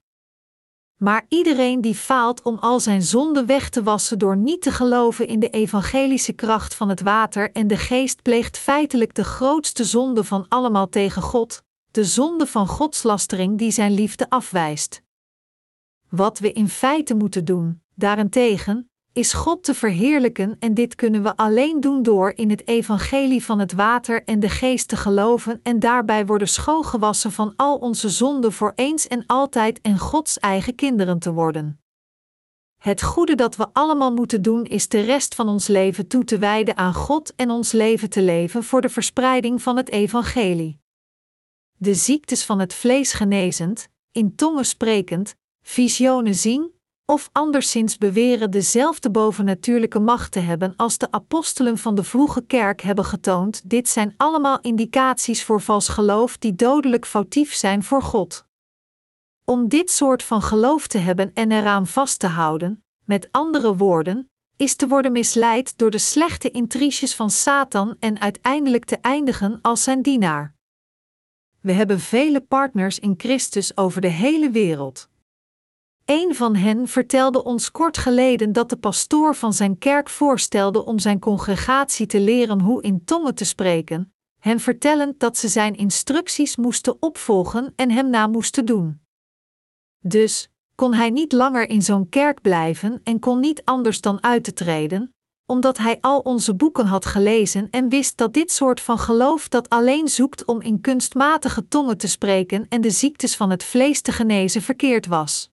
[0.98, 5.26] Maar iedereen die faalt om al zijn zonden weg te wassen door niet te geloven
[5.26, 10.24] in de evangelische kracht van het water en de geest pleegt feitelijk de grootste zonde
[10.24, 15.02] van allemaal tegen God, de zonde van godslastering die zijn liefde afwijst.
[16.08, 18.87] Wat we in feite moeten doen, daarentegen,
[19.18, 23.58] is God te verheerlijken en dit kunnen we alleen doen door in het evangelie van
[23.58, 28.52] het water en de geest te geloven en daarbij worden schoongewassen van al onze zonden
[28.52, 31.80] voor eens en altijd en Gods eigen kinderen te worden.
[32.82, 36.38] Het goede dat we allemaal moeten doen is de rest van ons leven toe te
[36.38, 40.80] wijden aan God en ons leven te leven voor de verspreiding van het evangelie.
[41.74, 46.76] De ziektes van het vlees genezend, in tongen sprekend, visionen zien,
[47.10, 52.80] of anderszins beweren dezelfde bovennatuurlijke macht te hebben als de apostelen van de vroege kerk
[52.80, 58.46] hebben getoond, dit zijn allemaal indicaties voor vals geloof die dodelijk foutief zijn voor God.
[59.44, 64.30] Om dit soort van geloof te hebben en eraan vast te houden, met andere woorden,
[64.56, 69.82] is te worden misleid door de slechte intriges van Satan en uiteindelijk te eindigen als
[69.82, 70.54] zijn dienaar.
[71.60, 75.08] We hebben vele partners in Christus over de hele wereld.
[76.10, 80.98] Een van hen vertelde ons kort geleden dat de pastoor van zijn kerk voorstelde om
[80.98, 86.56] zijn congregatie te leren hoe in tongen te spreken, hen vertellend dat ze zijn instructies
[86.56, 89.00] moesten opvolgen en hem na moesten doen.
[89.98, 94.44] Dus kon hij niet langer in zo'n kerk blijven en kon niet anders dan uit
[94.44, 95.14] te treden,
[95.46, 99.68] omdat hij al onze boeken had gelezen en wist dat dit soort van geloof dat
[99.68, 104.12] alleen zoekt om in kunstmatige tongen te spreken en de ziektes van het vlees te
[104.12, 105.50] genezen verkeerd was.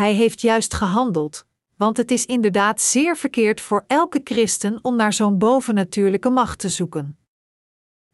[0.00, 1.44] Hij heeft juist gehandeld,
[1.76, 6.68] want het is inderdaad zeer verkeerd voor elke christen om naar zo'n bovennatuurlijke macht te
[6.68, 7.18] zoeken.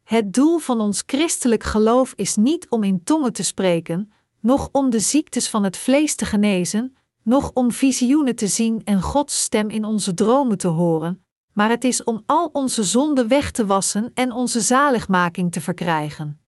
[0.03, 4.91] Het doel van ons christelijk geloof is niet om in tongen te spreken, noch om
[4.91, 9.69] de ziektes van het vlees te genezen, noch om visioenen te zien en Gods stem
[9.69, 14.11] in onze dromen te horen, maar het is om al onze zonden weg te wassen
[14.15, 16.46] en onze zaligmaking te verkrijgen.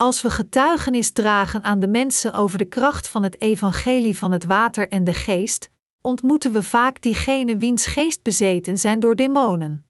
[0.00, 4.44] Als we getuigenis dragen aan de mensen over de kracht van het evangelie van het
[4.44, 9.86] water en de geest, ontmoeten we vaak diegenen wiens geest bezeten zijn door demonen.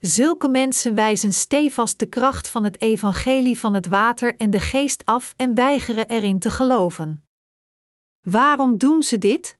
[0.00, 5.04] Zulke mensen wijzen stevast de kracht van het evangelie van het water en de geest
[5.04, 7.24] af en weigeren erin te geloven.
[8.20, 9.58] Waarom doen ze dit?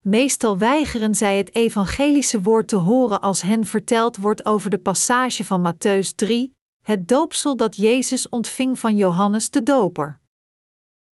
[0.00, 5.44] Meestal weigeren zij het evangelische woord te horen als hen verteld wordt over de passage
[5.44, 10.20] van Matthäus 3, het doopsel dat Jezus ontving van Johannes de Doper.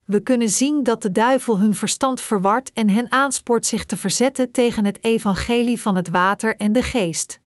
[0.04, 4.50] We kunnen zien dat de duivel hun verstand verwart en hen aanspoort zich te verzetten
[4.50, 7.40] tegen het evangelie van het water en de geest.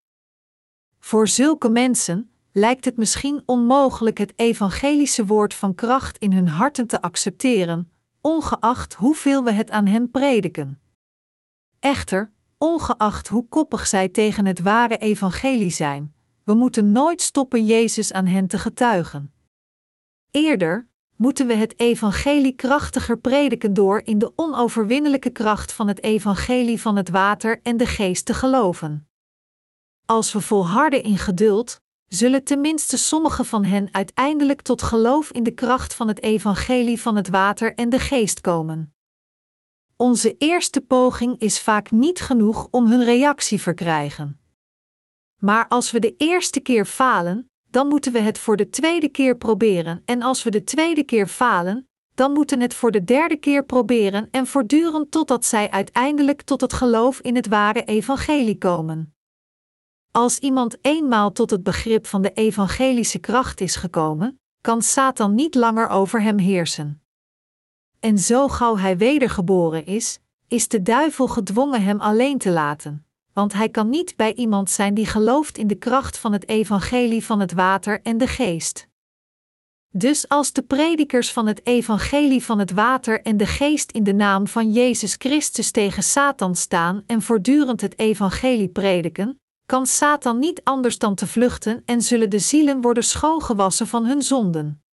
[0.99, 6.87] Voor zulke mensen lijkt het misschien onmogelijk het evangelische woord van kracht in hun harten
[6.87, 10.81] te accepteren, ongeacht hoeveel we het aan hen prediken.
[11.79, 18.13] Echter, ongeacht hoe koppig zij tegen het ware evangelie zijn, we moeten nooit stoppen Jezus
[18.13, 19.33] aan hen te getuigen.
[20.31, 26.81] Eerder moeten we het evangelie krachtiger prediken door in de onoverwinnelijke kracht van het evangelie
[26.81, 29.09] van het water en de geest te geloven.
[30.05, 35.51] Als we volharden in geduld, zullen tenminste sommige van hen uiteindelijk tot geloof in de
[35.51, 38.93] kracht van het evangelie van het water en de geest komen.
[39.95, 44.40] Onze eerste poging is vaak niet genoeg om hun reactie verkrijgen.
[45.41, 49.37] Maar als we de eerste keer falen, dan moeten we het voor de tweede keer
[49.37, 53.65] proberen, en als we de tweede keer falen, dan moeten het voor de derde keer
[53.65, 59.15] proberen en voortdurend totdat zij uiteindelijk tot het geloof in het ware evangelie komen.
[60.11, 65.55] Als iemand eenmaal tot het begrip van de evangelische kracht is gekomen, kan Satan niet
[65.55, 67.01] langer over hem heersen.
[67.99, 73.53] En zo gauw hij wedergeboren is, is de duivel gedwongen hem alleen te laten, want
[73.53, 77.39] hij kan niet bij iemand zijn die gelooft in de kracht van het evangelie van
[77.39, 78.89] het water en de geest.
[79.93, 84.13] Dus als de predikers van het evangelie van het water en de geest in de
[84.13, 90.61] naam van Jezus Christus tegen Satan staan en voortdurend het evangelie prediken, kan Satan niet
[90.63, 94.83] anders dan te vluchten en zullen de zielen worden schoongewassen van hun zonden.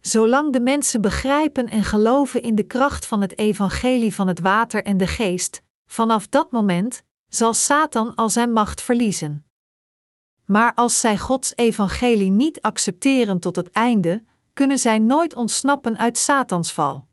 [0.00, 4.84] Zolang de mensen begrijpen en geloven in de kracht van het evangelie van het water
[4.84, 9.44] en de geest, vanaf dat moment zal Satan al zijn macht verliezen.
[10.44, 16.18] Maar als zij Gods evangelie niet accepteren tot het einde, kunnen zij nooit ontsnappen uit
[16.18, 17.06] Satans val.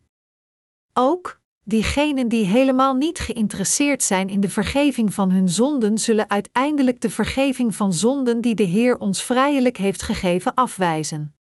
[0.94, 7.02] Ook, diegenen die helemaal niet geïnteresseerd zijn in de vergeving van hun zonden, zullen uiteindelijk
[7.02, 11.36] de vergeving van zonden die de Heer ons vrijelijk heeft gegeven afwijzen.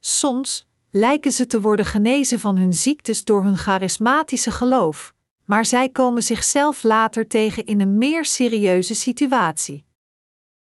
[0.00, 5.14] Soms lijken ze te worden genezen van hun ziektes door hun charismatische geloof,
[5.50, 9.84] maar zij komen zichzelf later tegen in een meer serieuze situatie.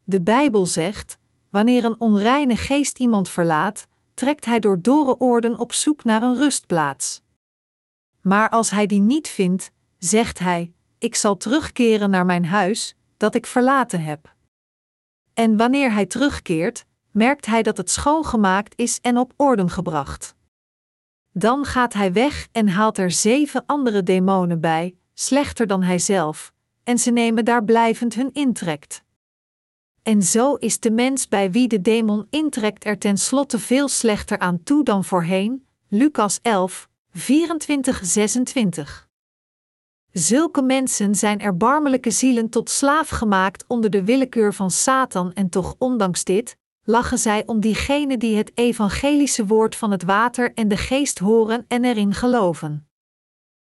[0.03, 1.17] De Bijbel zegt:
[1.49, 6.35] wanneer een onreine geest iemand verlaat, trekt hij door dorre oorden op zoek naar een
[6.35, 7.21] rustplaats.
[8.21, 13.35] Maar als hij die niet vindt, zegt hij: Ik zal terugkeren naar mijn huis, dat
[13.35, 14.35] ik verlaten heb.
[15.33, 20.35] En wanneer hij terugkeert, merkt hij dat het schoongemaakt is en op orde gebracht.
[21.33, 26.53] Dan gaat hij weg en haalt er zeven andere demonen bij, slechter dan hij zelf,
[26.83, 29.03] en ze nemen daar blijvend hun intrekt.
[30.03, 34.63] En zo is de mens bij wie de demon intrekt er tenslotte veel slechter aan
[34.63, 35.65] toe dan voorheen.
[35.87, 37.19] Lucas 11, 24-26.
[40.11, 45.75] Zulke mensen zijn erbarmelijke zielen tot slaaf gemaakt onder de willekeur van Satan en toch
[45.77, 50.77] ondanks dit, lachen zij om diegenen die het evangelische woord van het water en de
[50.77, 52.87] geest horen en erin geloven.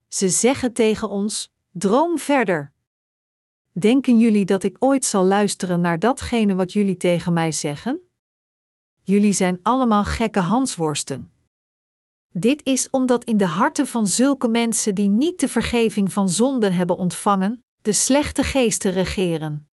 [0.09, 2.73] Ze zeggen tegen ons: droom verder.
[3.73, 8.01] Denken jullie dat ik ooit zal luisteren naar datgene wat jullie tegen mij zeggen?
[9.03, 11.33] Jullie zijn allemaal gekke hansworsten.
[12.29, 16.73] Dit is omdat in de harten van zulke mensen die niet de vergeving van zonden
[16.73, 19.69] hebben ontvangen, de slechte geesten regeren.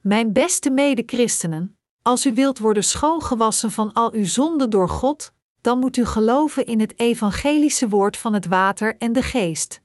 [0.00, 1.73] Mijn beste medechristenen,
[2.04, 6.66] als u wilt worden schoongewassen van al uw zonden door God, dan moet u geloven
[6.66, 9.80] in het evangelische woord van het water en de geest.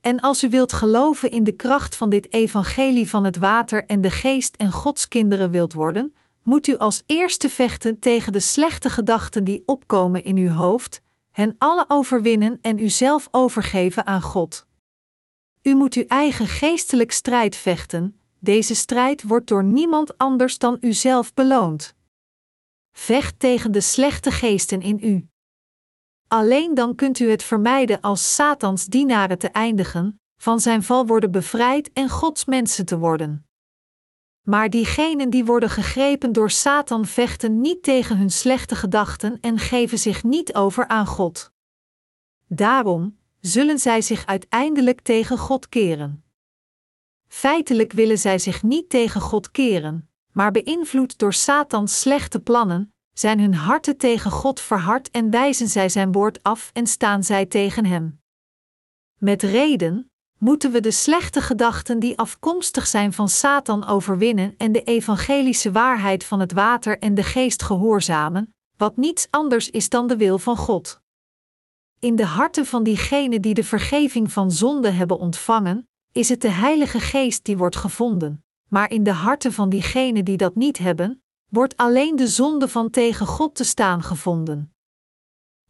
[0.00, 4.00] En als u wilt geloven in de kracht van dit evangelie van het water en
[4.00, 8.90] de geest en Gods kinderen wilt worden, moet u als eerste vechten tegen de slechte
[8.90, 11.00] gedachten die opkomen in uw hoofd,
[11.30, 14.66] hen alle overwinnen en uzelf overgeven aan God.
[15.62, 21.34] U moet uw eigen geestelijk strijd vechten, deze strijd wordt door niemand anders dan uzelf
[21.34, 21.94] beloond.
[22.92, 25.28] Vecht tegen de slechte geesten in u.
[26.28, 31.30] Alleen dan kunt u het vermijden als Satans dienaren te eindigen, van zijn val worden
[31.30, 33.46] bevrijd en Gods mensen te worden.
[34.42, 39.98] Maar diegenen die worden gegrepen door Satan vechten niet tegen hun slechte gedachten en geven
[39.98, 41.52] zich niet over aan God.
[42.46, 46.23] Daarom zullen zij zich uiteindelijk tegen God keren.
[47.34, 53.40] Feitelijk willen zij zich niet tegen God keren, maar beïnvloed door Satans slechte plannen, zijn
[53.40, 57.86] hun harten tegen God verhard en wijzen zij zijn woord af en staan zij tegen
[57.86, 58.20] hem.
[59.18, 64.82] Met reden moeten we de slechte gedachten die afkomstig zijn van Satan overwinnen en de
[64.82, 70.16] evangelische waarheid van het water en de geest gehoorzamen, wat niets anders is dan de
[70.16, 71.00] wil van God.
[71.98, 76.48] In de harten van diegenen die de vergeving van zonde hebben ontvangen, is het de
[76.48, 81.22] Heilige Geest die wordt gevonden, maar in de harten van diegenen die dat niet hebben,
[81.48, 84.72] wordt alleen de zonde van tegen God te staan gevonden.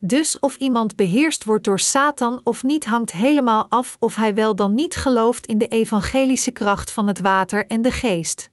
[0.00, 4.54] Dus of iemand beheerst wordt door Satan of niet hangt helemaal af of hij wel
[4.54, 8.50] dan niet gelooft in de evangelische kracht van het water en de geest.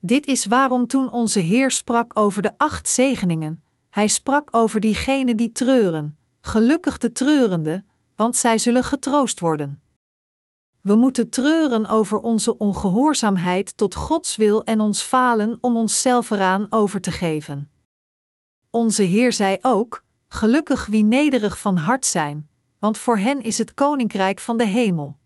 [0.00, 5.36] Dit is waarom toen onze Heer sprak over de acht zegeningen, hij sprak over diegenen
[5.36, 7.84] die treuren, gelukkig de treurende,
[8.16, 9.82] want zij zullen getroost worden.
[10.80, 16.66] We moeten treuren over onze ongehoorzaamheid tot Gods wil en ons falen om onszelf eraan
[16.70, 17.70] over te geven.
[18.70, 23.74] Onze Heer zei ook: Gelukkig wie nederig van hart zijn, want voor hen is het
[23.74, 25.18] koninkrijk van de hemel.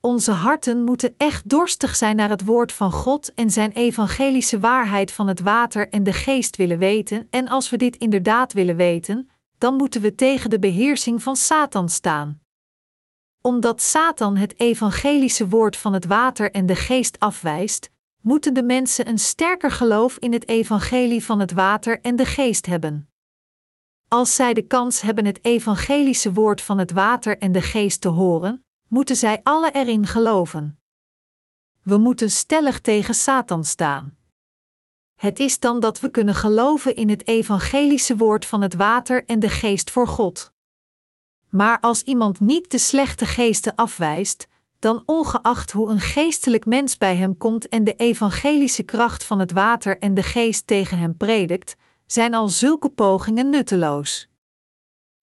[0.00, 5.12] Onze harten moeten echt dorstig zijn naar het woord van God en zijn evangelische waarheid
[5.12, 9.28] van het water en de geest willen weten, en als we dit inderdaad willen weten,
[9.58, 12.41] dan moeten we tegen de beheersing van Satan staan
[13.42, 17.90] omdat Satan het evangelische woord van het water en de geest afwijst,
[18.20, 22.66] moeten de mensen een sterker geloof in het evangelie van het water en de geest
[22.66, 23.10] hebben.
[24.08, 28.08] Als zij de kans hebben het evangelische woord van het water en de geest te
[28.08, 30.80] horen, moeten zij alle erin geloven.
[31.82, 34.16] We moeten stellig tegen Satan staan.
[35.14, 39.40] Het is dan dat we kunnen geloven in het evangelische woord van het water en
[39.40, 40.51] de geest voor God.
[41.52, 44.48] Maar als iemand niet de slechte geesten afwijst,
[44.78, 49.52] dan ongeacht hoe een geestelijk mens bij hem komt en de evangelische kracht van het
[49.52, 51.76] water en de geest tegen hem predikt,
[52.06, 54.28] zijn al zulke pogingen nutteloos.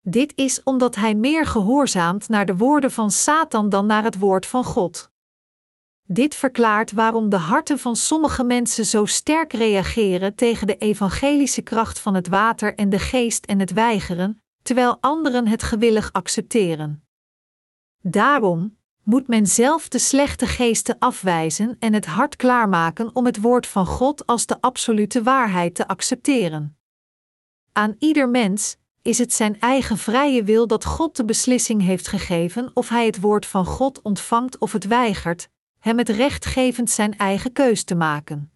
[0.00, 4.46] Dit is omdat hij meer gehoorzaamt naar de woorden van Satan dan naar het woord
[4.46, 5.10] van God.
[6.02, 11.98] Dit verklaart waarom de harten van sommige mensen zo sterk reageren tegen de evangelische kracht
[11.98, 17.04] van het water en de geest en het weigeren, terwijl anderen het gewillig accepteren.
[18.00, 23.66] Daarom moet men zelf de slechte geesten afwijzen en het hart klaarmaken om het woord
[23.66, 26.78] van God als de absolute waarheid te accepteren.
[27.72, 32.70] Aan ieder mens is het zijn eigen vrije wil dat God de beslissing heeft gegeven
[32.74, 35.48] of hij het woord van God ontvangt of het weigert,
[35.78, 38.52] hem het recht gevend zijn eigen keus te maken.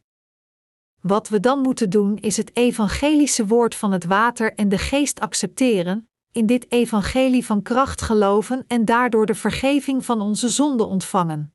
[1.03, 5.20] Wat we dan moeten doen is het evangelische woord van het water en de geest
[5.20, 11.55] accepteren, in dit evangelie van kracht geloven en daardoor de vergeving van onze zonden ontvangen.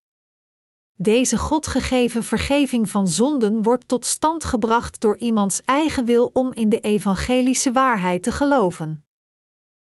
[0.93, 6.53] Deze God gegeven vergeving van zonden wordt tot stand gebracht door iemands eigen wil om
[6.53, 9.05] in de evangelische waarheid te geloven.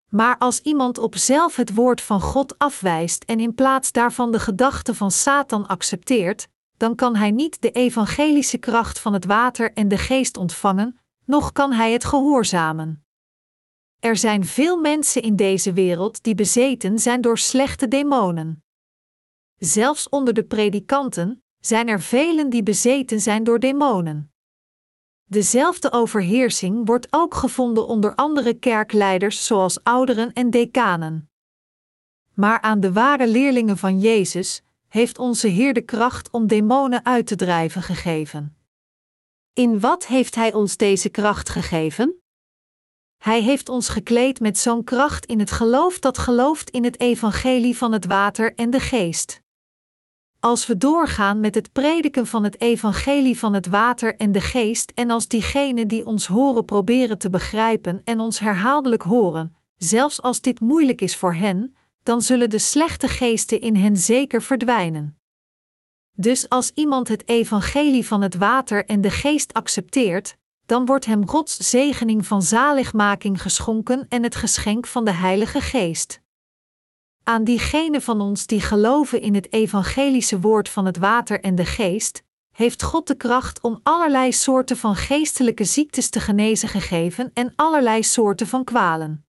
[0.10, 4.40] Maar als iemand op zelf het woord van God afwijst en in plaats daarvan de
[4.40, 6.48] gedachten van Satan accepteert,
[6.84, 11.52] dan kan hij niet de evangelische kracht van het water en de geest ontvangen, noch
[11.52, 13.06] kan hij het gehoorzamen.
[14.00, 18.64] Er zijn veel mensen in deze wereld die bezeten zijn door slechte demonen.
[19.58, 24.34] Zelfs onder de predikanten zijn er velen die bezeten zijn door demonen.
[25.24, 31.30] Dezelfde overheersing wordt ook gevonden onder andere kerkleiders zoals ouderen en decanen.
[32.34, 34.64] Maar aan de ware leerlingen van Jezus
[34.94, 38.58] heeft onze Heer de kracht om demonen uit te drijven gegeven.
[39.54, 42.22] In wat heeft Hij ons deze kracht gegeven?
[43.18, 47.78] Hij heeft ons gekleed met zo'n kracht in het geloof dat gelooft in het evangelie
[47.78, 49.42] van het water en de geest.
[50.40, 54.92] Als we doorgaan met het prediken van het evangelie van het water en de geest
[54.96, 60.42] en als diegenen die ons horen proberen te begrijpen en ons herhaaldelijk horen, zelfs als
[60.42, 65.18] dit moeilijk is voor hen, dan zullen de slechte geesten in hen zeker verdwijnen.
[66.12, 71.28] Dus als iemand het evangelie van het water en de geest accepteert, dan wordt hem
[71.28, 76.22] Gods zegening van zaligmaking geschonken en het geschenk van de Heilige Geest.
[77.24, 81.66] Aan diegenen van ons die geloven in het evangelische woord van het water en de
[81.66, 87.54] geest, heeft God de kracht om allerlei soorten van geestelijke ziektes te genezen gegeven en
[87.56, 89.23] allerlei soorten van kwalen.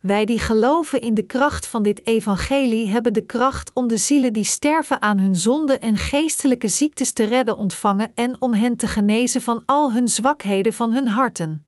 [0.00, 4.32] Wij die geloven in de kracht van dit evangelie hebben de kracht om de zielen
[4.32, 8.86] die sterven aan hun zonde en geestelijke ziektes te redden ontvangen en om hen te
[8.86, 11.66] genezen van al hun zwakheden van hun harten.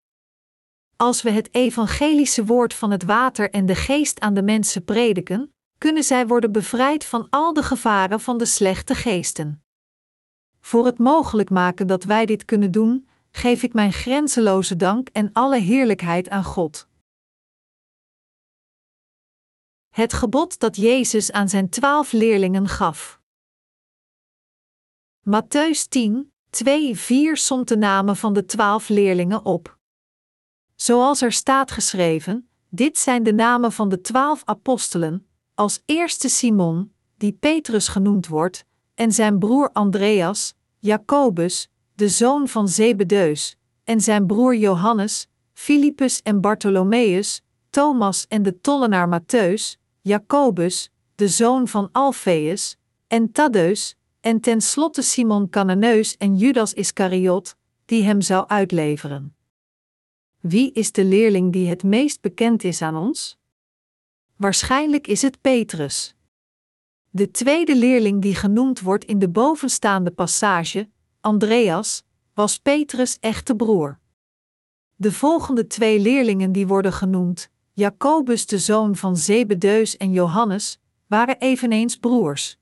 [0.97, 5.55] Als we het evangelische woord van het water en de geest aan de mensen prediken,
[5.79, 9.65] kunnen zij worden bevrijd van al de gevaren van de slechte geesten.
[10.61, 15.31] Voor het mogelijk maken dat wij dit kunnen doen, geef ik mijn grenzeloze dank en
[15.33, 16.91] alle heerlijkheid aan God.
[19.93, 23.21] Het gebod dat Jezus aan zijn twaalf leerlingen gaf.
[25.29, 29.79] Matthäus 10, 2, 4 somt de namen van de twaalf leerlingen op.
[30.75, 36.93] Zoals er staat geschreven: Dit zijn de namen van de twaalf apostelen, als eerste Simon,
[37.17, 38.65] die Petrus genoemd wordt,
[38.95, 46.41] en zijn broer Andreas, Jacobus, de zoon van Zebedeus, en zijn broer Johannes, Philippus en
[46.41, 52.77] Bartholomeus, Thomas en de tollenaar Mattheus, Jacobus, de zoon van Alfeus,
[53.07, 59.37] en Thaddeus, en tenslotte Simon Cananeus en Judas Iscariot, die hem zou uitleveren.
[60.41, 63.39] Wie is de leerling die het meest bekend is aan ons?
[64.37, 66.15] Waarschijnlijk is het Petrus.
[67.11, 70.89] De tweede leerling die genoemd wordt in de bovenstaande passage,
[71.21, 72.03] Andreas,
[72.35, 73.99] was Petrus' echte broer.
[74.97, 81.39] De volgende twee leerlingen die worden genoemd, Jacobus de zoon van Zebedeus en Johannes, waren
[81.39, 82.59] eveneens broers.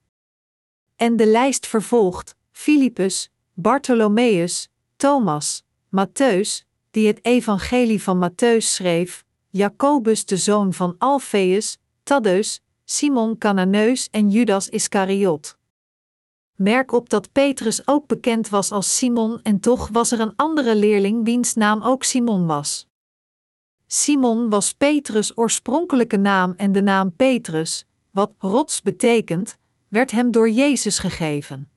[0.97, 5.65] En de lijst vervolgt: Philippus, Bartholomeus, Thomas,
[5.97, 14.09] Matthäus, die het evangelie van Matthäus schreef, Jacobus de zoon van Alfeus, Thaddeus, Simon Cananeus
[14.11, 15.57] en Judas Iscariot.
[16.55, 20.75] Merk op dat Petrus ook bekend was als Simon en toch was er een andere
[20.75, 22.89] leerling wiens naam ook Simon was.
[23.93, 29.57] Simon was Petrus' oorspronkelijke naam en de naam Petrus, wat rots betekent,
[29.89, 31.71] werd hem door Jezus gegeven.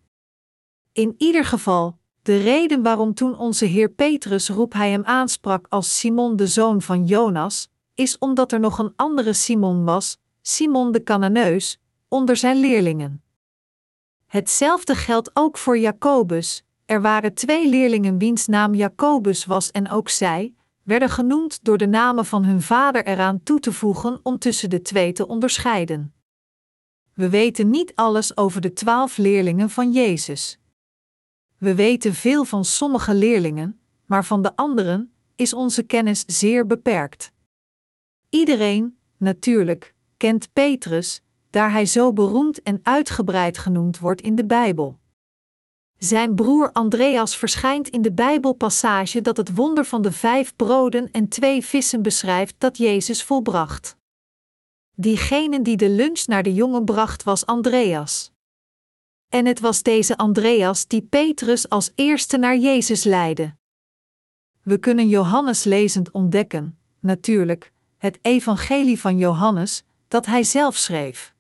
[0.92, 6.00] In ieder geval, de reden waarom toen onze Heer Petrus roep hij hem aansprak als
[6.00, 11.04] Simon de zoon van Jonas, is omdat er nog een andere Simon was, Simon de
[11.04, 13.24] Cananeus, onder zijn leerlingen.
[14.26, 16.64] Hetzelfde geldt ook voor Jacobus.
[16.86, 20.54] Er waren twee leerlingen wiens naam Jacobus was en ook zij,
[20.84, 24.82] werden genoemd door de namen van hun vader eraan toe te voegen om tussen de
[24.82, 26.14] twee te onderscheiden.
[27.14, 30.60] We weten niet alles over de twaalf leerlingen van Jezus.
[31.58, 37.32] We weten veel van sommige leerlingen, maar van de anderen is onze kennis zeer beperkt.
[38.30, 45.00] Iedereen, natuurlijk, kent Petrus, daar hij zo beroemd en uitgebreid genoemd wordt in de Bijbel.
[46.04, 51.28] Zijn broer Andreas verschijnt in de Bijbelpassage dat het wonder van de vijf broden en
[51.28, 53.98] twee vissen beschrijft dat Jezus volbracht.
[54.96, 58.32] Diegene die de lunch naar de jongen bracht was Andreas.
[59.30, 63.56] En het was deze Andreas die Petrus als eerste naar Jezus leidde.
[64.62, 71.34] We kunnen Johannes lezend ontdekken, natuurlijk, het Evangelie van Johannes, dat hij zelf schreef.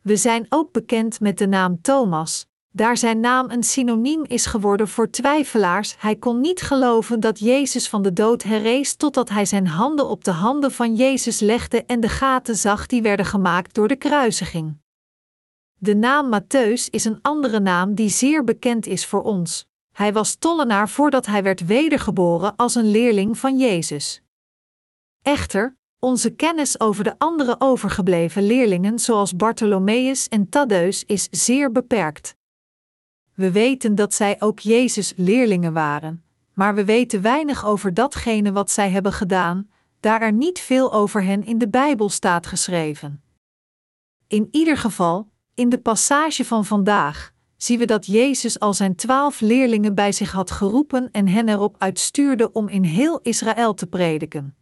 [0.00, 4.88] We zijn ook bekend met de naam Thomas, daar zijn naam een synoniem is geworden
[4.88, 5.94] voor twijfelaars.
[5.98, 10.24] Hij kon niet geloven dat Jezus van de dood herrees totdat hij zijn handen op
[10.24, 14.80] de handen van Jezus legde en de gaten zag die werden gemaakt door de kruisiging.
[15.78, 19.66] De naam Matthäus is een andere naam die zeer bekend is voor ons.
[19.92, 24.22] Hij was tollenaar voordat hij werd wedergeboren als een leerling van Jezus.
[25.22, 32.36] Echter, onze kennis over de andere overgebleven leerlingen zoals Bartholomeus en Thaddeus is zeer beperkt.
[33.42, 36.24] We weten dat zij ook Jezus leerlingen waren,
[36.54, 39.70] maar we weten weinig over datgene wat zij hebben gedaan,
[40.00, 43.22] daar er niet veel over hen in de Bijbel staat geschreven.
[44.26, 49.40] In ieder geval, in de passage van vandaag zien we dat Jezus al zijn twaalf
[49.40, 54.56] leerlingen bij zich had geroepen en hen erop uitstuurde om in heel Israël te prediken.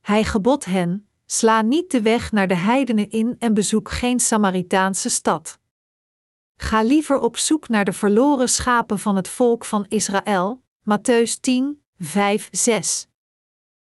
[0.00, 5.08] Hij gebod hen: sla niet de weg naar de heidenen in en bezoek geen Samaritaanse
[5.08, 5.58] stad.
[6.60, 10.62] Ga liever op zoek naar de verloren schapen van het volk van Israël.
[10.80, 13.06] Matthäus 10, 5, 6.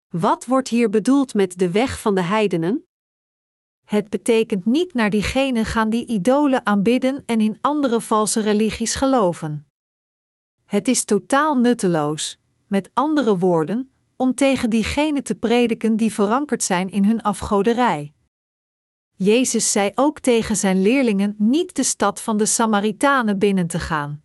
[0.08, 2.86] Wat wordt hier bedoeld met de weg van de heidenen?
[3.84, 9.66] Het betekent niet naar diegenen gaan die idolen aanbidden en in andere valse religies geloven.
[10.64, 16.90] Het is totaal nutteloos, met andere woorden, om tegen diegenen te prediken die verankerd zijn
[16.90, 18.12] in hun afgoderij.
[19.22, 24.22] Jezus zei ook tegen zijn leerlingen niet de stad van de Samaritanen binnen te gaan.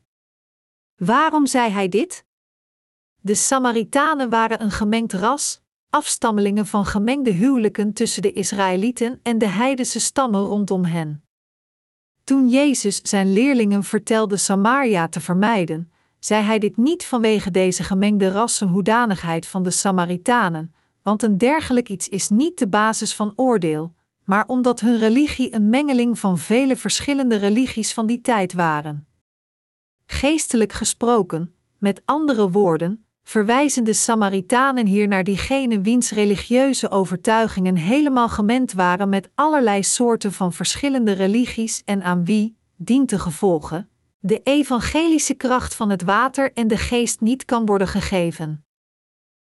[0.96, 2.26] Waarom zei hij dit?
[3.22, 9.48] De Samaritanen waren een gemengd ras, afstammelingen van gemengde huwelijken tussen de Israëlieten en de
[9.48, 11.24] heidense stammen rondom hen.
[12.24, 18.32] Toen Jezus zijn leerlingen vertelde Samaria te vermijden, zei hij dit niet vanwege deze gemengde
[18.32, 23.96] rassenhoedanigheid van de Samaritanen, want een dergelijk iets is niet de basis van oordeel,
[24.28, 29.08] maar omdat hun religie een mengeling van vele verschillende religies van die tijd waren.
[30.06, 38.30] Geestelijk gesproken, met andere woorden, verwijzen de Samaritanen hier naar diegenen wiens religieuze overtuigingen helemaal
[38.30, 44.42] gemend waren met allerlei soorten van verschillende religies en aan wie, dient te gevolgen, de
[44.44, 48.66] evangelische kracht van het water en de geest niet kan worden gegeven.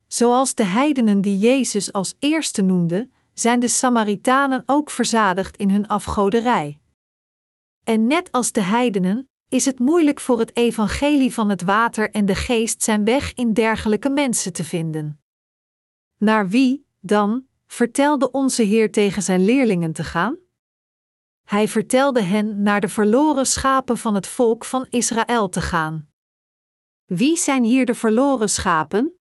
[0.07, 5.89] Zoals de heidenen die Jezus als eerste noemde, zijn de Samaritanen ook verzadigd in hun
[5.89, 6.80] afgoderij.
[7.85, 12.26] En net als de heidenen, is het moeilijk voor het evangelie van het water en
[12.26, 15.20] de geest zijn weg in dergelijke mensen te vinden.
[16.18, 20.37] Naar wie, dan, vertelde onze Heer tegen zijn leerlingen te gaan?
[21.43, 26.09] Hij vertelde hen naar de verloren schapen van het volk van Israël te gaan.
[27.05, 29.16] Wie zijn hier de verloren schapen?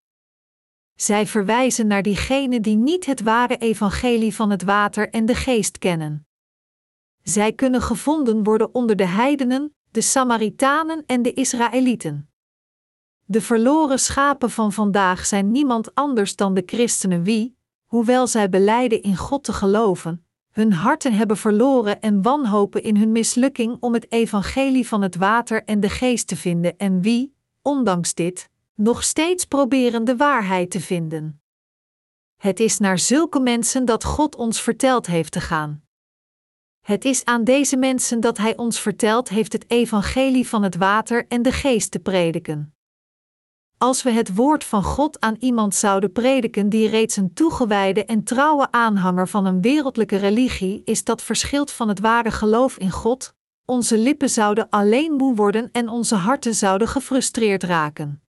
[1.02, 5.78] Zij verwijzen naar diegenen die niet het ware evangelie van het water en de geest
[5.78, 6.28] kennen.
[7.24, 12.30] Zij kunnen gevonden worden onder de heidenen, de Samaritanen en de Israëlieten.
[13.26, 19.02] De verloren schapen van vandaag zijn niemand anders dan de christenen wie, hoewel zij beleiden
[19.02, 24.12] in God te geloven, hun harten hebben verloren en wanhopen in hun mislukking om het
[24.12, 28.49] evangelie van het water en de geest te vinden en wie, ondanks dit,
[28.82, 31.41] nog steeds proberen de waarheid te vinden.
[32.38, 35.84] Het is naar zulke mensen dat God ons verteld heeft te gaan.
[36.82, 41.27] Het is aan deze mensen dat Hij ons vertelt heeft het evangelie van het water
[41.27, 42.75] en de geest te prediken.
[43.77, 48.23] Als we het woord van God aan iemand zouden prediken die reeds een toegewijde en
[48.23, 53.36] trouwe aanhanger van een wereldlijke religie is, dat verschilt van het ware geloof in God,
[53.65, 58.21] onze lippen zouden alleen moe worden en onze harten zouden gefrustreerd raken.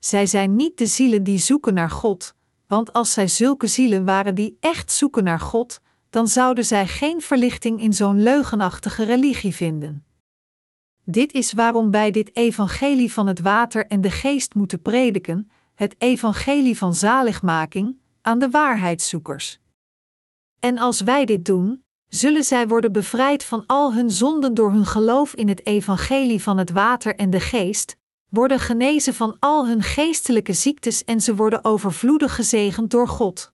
[0.00, 2.34] Zij zijn niet de zielen die zoeken naar God,
[2.66, 5.80] want als zij zulke zielen waren die echt zoeken naar God,
[6.10, 10.04] dan zouden zij geen verlichting in zo'n leugenachtige religie vinden.
[11.04, 15.94] Dit is waarom wij dit evangelie van het water en de geest moeten prediken, het
[15.98, 19.60] evangelie van zaligmaking, aan de waarheidszoekers.
[20.60, 24.86] En als wij dit doen, zullen zij worden bevrijd van al hun zonden door hun
[24.86, 27.96] geloof in het evangelie van het water en de geest,
[28.30, 33.52] worden genezen van al hun geestelijke ziektes en ze worden overvloedig gezegend door God.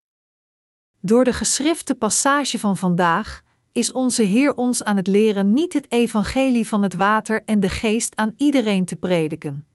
[1.00, 5.92] Door de geschrifte passage van vandaag is onze Heer ons aan het leren niet het
[5.92, 9.66] evangelie van het water en de geest aan iedereen te prediken.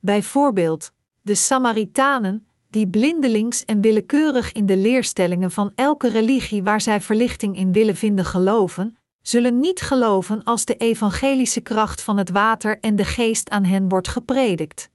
[0.00, 0.92] Bijvoorbeeld,
[1.22, 7.56] de Samaritanen, die blindelings en willekeurig in de leerstellingen van elke religie waar zij verlichting
[7.56, 12.96] in willen vinden geloven, zullen niet geloven als de evangelische kracht van het water en
[12.96, 14.90] de geest aan hen wordt gepredikt.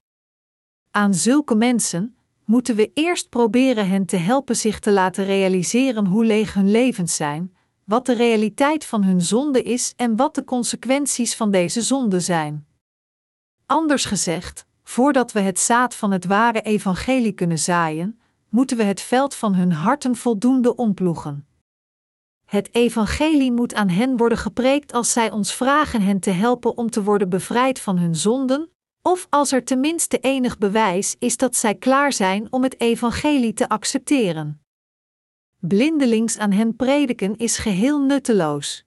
[0.92, 2.16] Aan zulke mensen
[2.46, 7.16] moeten we eerst proberen hen te helpen zich te laten realiseren hoe leeg hun levens
[7.16, 12.20] zijn, wat de realiteit van hun zonde is en wat de consequenties van deze zonde
[12.20, 12.68] zijn.
[13.66, 18.20] Anders gezegd, voordat we het zaad van het ware evangelie kunnen zaaien,
[18.50, 21.48] moeten we het veld van hun harten voldoende omploegen.
[22.56, 26.90] Het evangelie moet aan hen worden gepreekt als zij ons vragen hen te helpen om
[26.90, 28.70] te worden bevrijd van hun zonden,
[29.02, 33.70] of als er tenminste enig bewijs is dat zij klaar zijn om het evangelie te
[33.70, 34.62] accepteren.
[35.60, 38.86] Blindelings aan hen prediken is geheel nutteloos.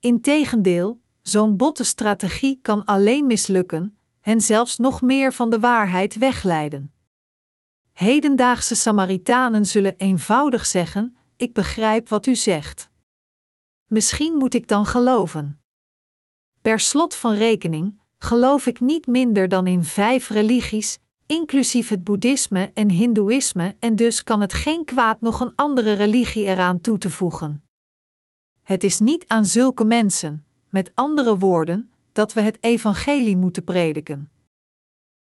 [0.00, 6.92] Integendeel, zo'n botte strategie kan alleen mislukken, hen zelfs nog meer van de waarheid wegleiden.
[7.92, 12.90] Hedendaagse Samaritanen zullen eenvoudig zeggen: Ik begrijp wat u zegt.
[13.86, 15.60] Misschien moet ik dan geloven.
[16.62, 22.70] Per slot van rekening geloof ik niet minder dan in vijf religies, inclusief het boeddhisme
[22.74, 27.10] en hindoeïsme, en dus kan het geen kwaad nog een andere religie eraan toe te
[27.10, 27.64] voegen.
[28.62, 34.30] Het is niet aan zulke mensen, met andere woorden, dat we het evangelie moeten prediken.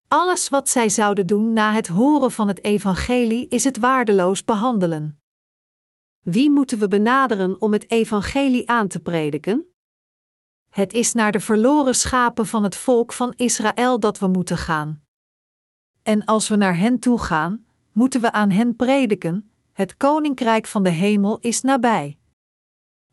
[0.08, 5.21] Alles wat zij zouden doen na het horen van het evangelie is het waardeloos behandelen.
[6.22, 9.66] Wie moeten we benaderen om het evangelie aan te prediken?
[10.68, 15.02] Het is naar de verloren schapen van het volk van Israël dat we moeten gaan.
[16.02, 20.82] En als we naar hen toe gaan, moeten we aan hen prediken: het koninkrijk van
[20.82, 22.18] de hemel is nabij.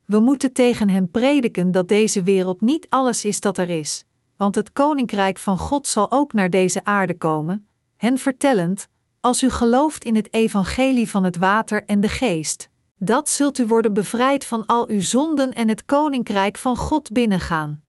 [0.05, 4.05] We moeten tegen hen prediken dat deze wereld niet alles is dat er is,
[4.35, 8.87] want het koninkrijk van God zal ook naar deze aarde komen, hen vertellend:
[9.19, 12.68] als u gelooft in het evangelie van het water en de geest,
[12.99, 17.83] dat zult u worden bevrijd van al uw zonden en het koninkrijk van God binnengaan.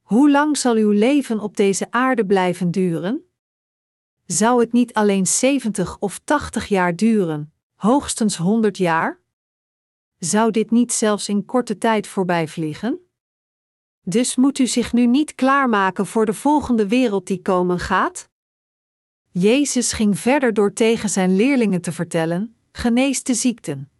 [0.00, 3.24] Hoe lang zal uw leven op deze aarde blijven duren?
[4.26, 9.20] Zou het niet alleen 70 of 80 jaar duren, hoogstens 100 jaar?
[10.18, 12.98] Zou dit niet zelfs in korte tijd voorbij vliegen?
[14.02, 18.28] Dus moet u zich nu niet klaarmaken voor de volgende wereld die komen gaat?
[19.30, 23.90] Jezus ging verder door tegen zijn leerlingen te vertellen: genees de ziekten.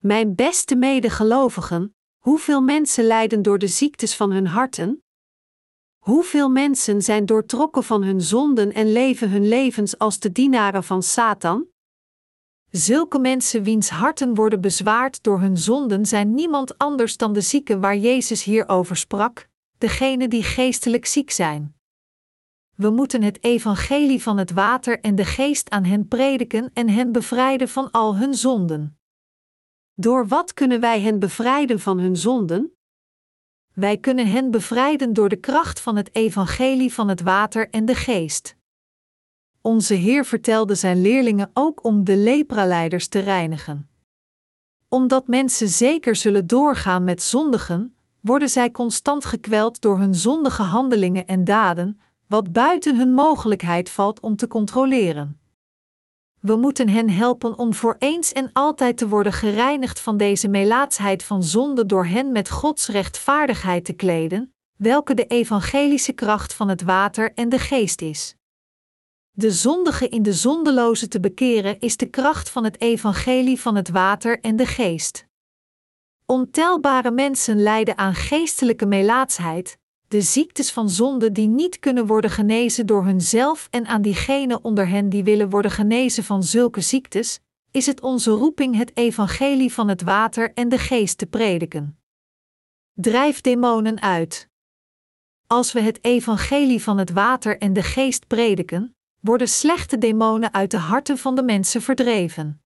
[0.00, 5.02] Mijn beste medegelovigen, hoeveel mensen lijden door de ziektes van hun harten?
[5.98, 11.02] Hoeveel mensen zijn doortrokken van hun zonden en leven hun levens als de dienaren van
[11.02, 11.66] Satan?
[12.70, 17.80] Zulke mensen wiens harten worden bezwaard door hun zonden zijn niemand anders dan de zieken
[17.80, 19.48] waar Jezus hier over sprak,
[19.78, 21.74] degene die geestelijk ziek zijn.
[22.76, 27.12] We moeten het evangelie van het water en de geest aan hen prediken en hen
[27.12, 28.99] bevrijden van al hun zonden.
[30.00, 32.72] Door wat kunnen wij hen bevrijden van hun zonden?
[33.74, 37.94] Wij kunnen hen bevrijden door de kracht van het evangelie van het water en de
[37.94, 38.56] geest.
[39.60, 43.90] Onze Heer vertelde zijn leerlingen ook om de lepraleiders te reinigen.
[44.88, 51.26] Omdat mensen zeker zullen doorgaan met zondigen, worden zij constant gekweld door hun zondige handelingen
[51.26, 55.39] en daden, wat buiten hun mogelijkheid valt om te controleren.
[56.40, 61.24] We moeten hen helpen om voor eens en altijd te worden gereinigd van deze melaatsheid
[61.24, 66.82] van zonde door hen met Gods rechtvaardigheid te kleden, welke de evangelische kracht van het
[66.82, 68.34] water en de geest is.
[69.30, 73.90] De zondige in de zondeloze te bekeren is de kracht van het evangelie van het
[73.90, 75.26] water en de geest.
[76.26, 79.78] Ontelbare mensen lijden aan geestelijke melaatsheid,
[80.10, 84.88] de ziektes van zonde die niet kunnen worden genezen door hunzelf en aan diegenen onder
[84.88, 87.40] hen die willen worden genezen van zulke ziektes,
[87.70, 91.98] is het onze roeping het evangelie van het water en de geest te prediken.
[92.92, 94.48] Drijf demonen uit.
[95.46, 100.70] Als we het evangelie van het water en de geest prediken, worden slechte demonen uit
[100.70, 102.62] de harten van de mensen verdreven.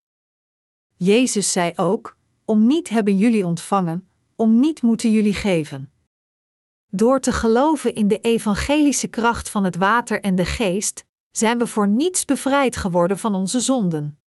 [0.96, 5.93] Jezus zei ook: Om niet hebben jullie ontvangen, om niet moeten jullie geven.
[6.96, 11.68] Door te geloven in de evangelische kracht van het water en de geest, zijn we
[11.68, 14.20] voor niets bevrijd geworden van onze zonden.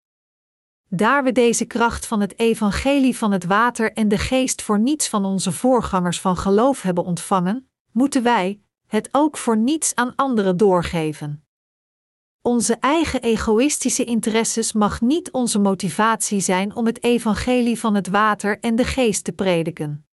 [0.88, 5.08] Daar we deze kracht van het evangelie van het water en de geest voor niets
[5.08, 10.56] van onze voorgangers van geloof hebben ontvangen, moeten wij het ook voor niets aan anderen
[10.56, 11.46] doorgeven.
[12.42, 18.60] Onze eigen egoïstische interesses mag niet onze motivatie zijn om het evangelie van het water
[18.60, 20.05] en de geest te prediken.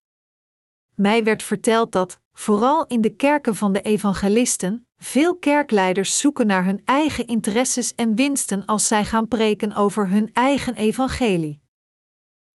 [0.96, 6.66] Mij werd verteld dat, vooral in de kerken van de evangelisten, veel kerkleiders zoeken naar
[6.66, 11.62] hun eigen interesses en winsten als zij gaan preken over hun eigen evangelie.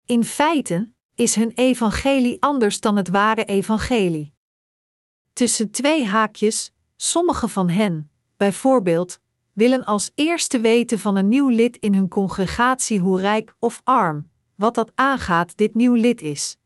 [0.06, 4.34] In feite is hun evangelie anders dan het ware evangelie.
[5.32, 9.20] Tussen twee haakjes, sommige van hen, bijvoorbeeld,
[9.52, 14.30] willen als eerste weten van een nieuw lid in hun congregatie hoe rijk of arm,
[14.54, 16.57] wat dat aangaat, dit nieuw lid is.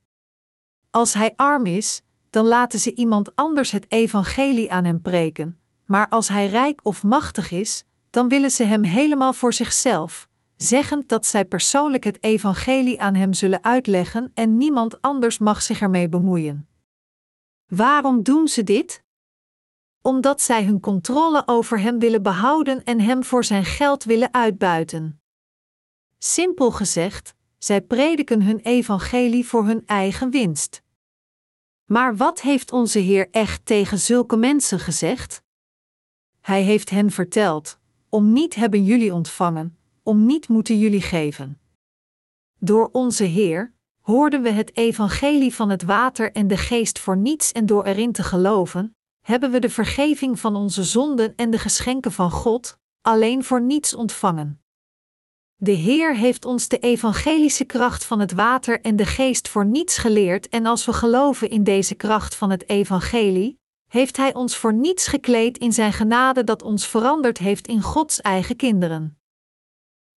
[0.92, 6.08] Als hij arm is, dan laten ze iemand anders het evangelie aan hem preken, maar
[6.08, 11.26] als hij rijk of machtig is, dan willen ze hem helemaal voor zichzelf, zeggend dat
[11.26, 16.68] zij persoonlijk het evangelie aan hem zullen uitleggen en niemand anders mag zich ermee bemoeien.
[17.66, 19.02] Waarom doen ze dit?
[20.02, 25.20] Omdat zij hun controle over hem willen behouden en hem voor zijn geld willen uitbuiten.
[26.18, 27.34] Simpel gezegd,
[27.64, 30.82] zij prediken hun evangelie voor hun eigen winst.
[31.84, 35.42] Maar wat heeft onze Heer echt tegen zulke mensen gezegd?
[36.40, 41.60] Hij heeft hen verteld: Om niet hebben jullie ontvangen, om niet moeten jullie geven.
[42.58, 47.52] Door onze Heer, hoorden we het evangelie van het water en de geest voor niets
[47.52, 52.12] en door erin te geloven, hebben we de vergeving van onze zonden en de geschenken
[52.12, 54.61] van God alleen voor niets ontvangen.
[55.64, 59.98] De Heer heeft ons de evangelische kracht van het water en de geest voor niets
[59.98, 63.58] geleerd en als we geloven in deze kracht van het evangelie,
[63.88, 68.20] heeft Hij ons voor niets gekleed in Zijn genade dat ons veranderd heeft in Gods
[68.20, 69.18] eigen kinderen.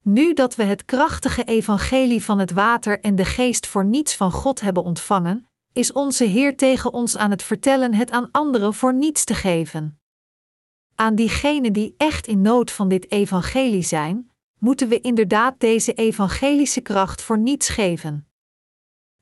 [0.01, 4.31] Nu dat we het krachtige evangelie van het water en de geest voor niets van
[4.31, 8.93] God hebben ontvangen, is onze Heer tegen ons aan het vertellen het aan anderen voor
[8.93, 9.99] niets te geven.
[10.95, 14.29] Aan diegenen die echt in nood van dit evangelie zijn,
[14.65, 18.27] moeten we inderdaad deze evangelische kracht voor niets geven.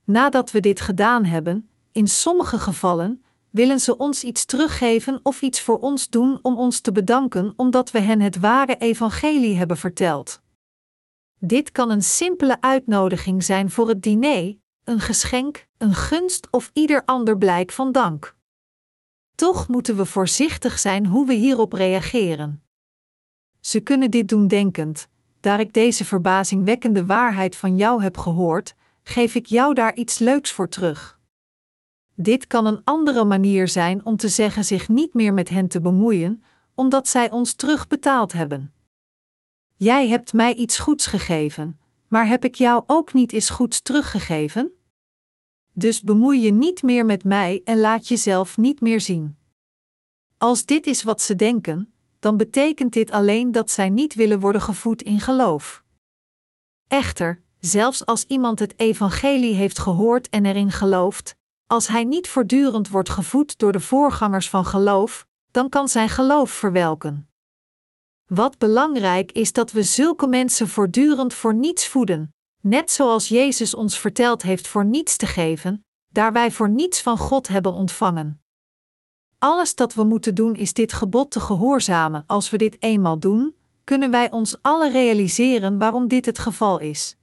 [0.04, 5.62] Nadat we dit gedaan hebben, in sommige gevallen, willen ze ons iets teruggeven of iets
[5.62, 10.42] voor ons doen om ons te bedanken omdat we hen het ware evangelie hebben verteld.
[11.40, 17.06] Dit kan een simpele uitnodiging zijn voor het diner, een geschenk, een gunst of ieder
[17.06, 18.36] ander blijk van dank.
[19.36, 22.64] Toch moeten we voorzichtig zijn hoe we hierop reageren.
[23.60, 25.12] Ze kunnen dit doen denkend:
[25.44, 30.52] daar ik deze verbazingwekkende waarheid van jou heb gehoord, geef ik jou daar iets leuks
[30.52, 31.20] voor terug.
[32.16, 35.82] Dit kan een andere manier zijn om te zeggen zich niet meer met hen te
[35.82, 36.44] bemoeien,
[36.76, 38.74] omdat zij ons terugbetaald hebben.
[39.76, 44.72] Jij hebt mij iets goeds gegeven, maar heb ik jou ook niet iets goeds teruggegeven?
[45.74, 49.38] Dus bemoei je niet meer met mij en laat jezelf niet meer zien.
[50.38, 51.93] Als dit is wat ze denken,
[52.24, 55.84] dan betekent dit alleen dat zij niet willen worden gevoed in geloof.
[56.88, 61.36] Echter, zelfs als iemand het evangelie heeft gehoord en erin gelooft,
[61.68, 66.52] als hij niet voortdurend wordt gevoed door de voorgangers van geloof, dan kan zijn geloof
[66.52, 67.30] verwelken.
[68.26, 74.00] Wat belangrijk is dat we zulke mensen voortdurend voor niets voeden, net zoals Jezus ons
[74.00, 78.43] verteld heeft voor niets te geven, daar wij voor niets van God hebben ontvangen.
[79.44, 82.24] Alles dat we moeten doen is dit gebod te gehoorzamen.
[82.28, 87.18] Als we dit eenmaal doen, kunnen wij ons alle realiseren waarom dit het geval is.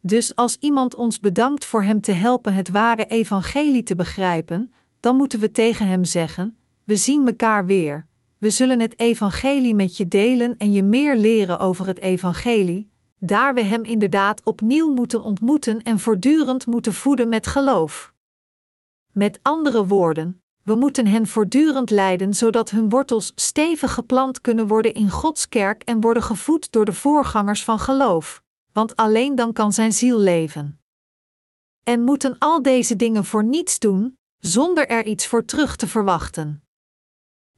[0.00, 5.16] Dus als iemand ons bedankt voor hem te helpen het ware evangelie te begrijpen, dan
[5.16, 8.06] moeten we tegen hem zeggen: We zien elkaar weer.
[8.38, 13.54] We zullen het evangelie met je delen en je meer leren over het evangelie, daar
[13.54, 18.14] we hem inderdaad opnieuw moeten ontmoeten en voortdurend moeten voeden met geloof.
[19.12, 20.40] Met andere woorden,
[20.70, 25.82] we moeten hen voortdurend leiden zodat hun wortels stevig geplant kunnen worden in Gods kerk
[25.82, 28.42] en worden gevoed door de voorgangers van geloof,
[28.72, 30.80] want alleen dan kan zijn ziel leven.
[31.82, 36.62] En moeten al deze dingen voor niets doen, zonder er iets voor terug te verwachten.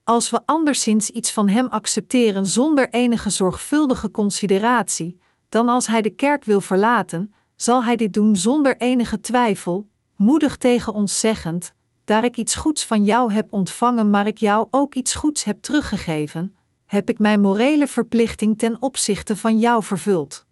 [0.05, 6.11] Als we anderszins iets van Hem accepteren zonder enige zorgvuldige consideratie, dan als Hij de
[6.11, 11.75] kerk wil verlaten, zal Hij dit doen zonder enige twijfel, moedig tegen ons zeggend:
[12.13, 15.63] Daar ik iets goeds van jou heb ontvangen, maar ik jou ook iets goeds heb
[15.63, 20.47] teruggegeven, heb ik mijn morele verplichting ten opzichte van jou vervuld.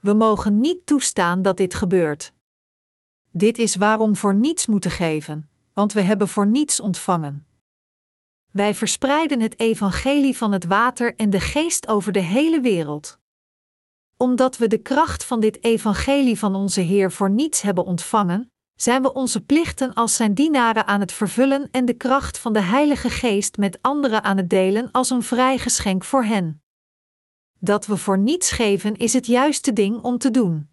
[0.00, 2.32] We mogen niet toestaan dat dit gebeurt.
[3.30, 7.46] Dit is waarom voor niets moeten geven, want we hebben voor niets ontvangen.
[8.50, 13.18] Wij verspreiden het evangelie van het water en de geest over de hele wereld.
[14.16, 18.50] Omdat we de kracht van dit evangelie van onze Heer voor niets hebben ontvangen,
[18.80, 22.60] zijn we onze plichten als zijn dienaren aan het vervullen en de kracht van de
[22.60, 26.62] Heilige Geest met anderen aan het delen als een vrij geschenk voor hen.
[27.58, 30.70] Dat we voor niets geven is het juiste ding om te doen.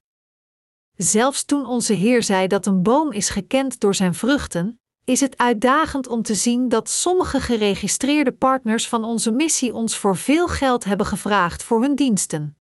[0.95, 5.37] Zelfs toen onze Heer zei dat een boom is gekend door zijn vruchten, is het
[5.37, 10.83] uitdagend om te zien dat sommige geregistreerde partners van onze missie ons voor veel geld
[10.83, 12.57] hebben gevraagd voor hun diensten.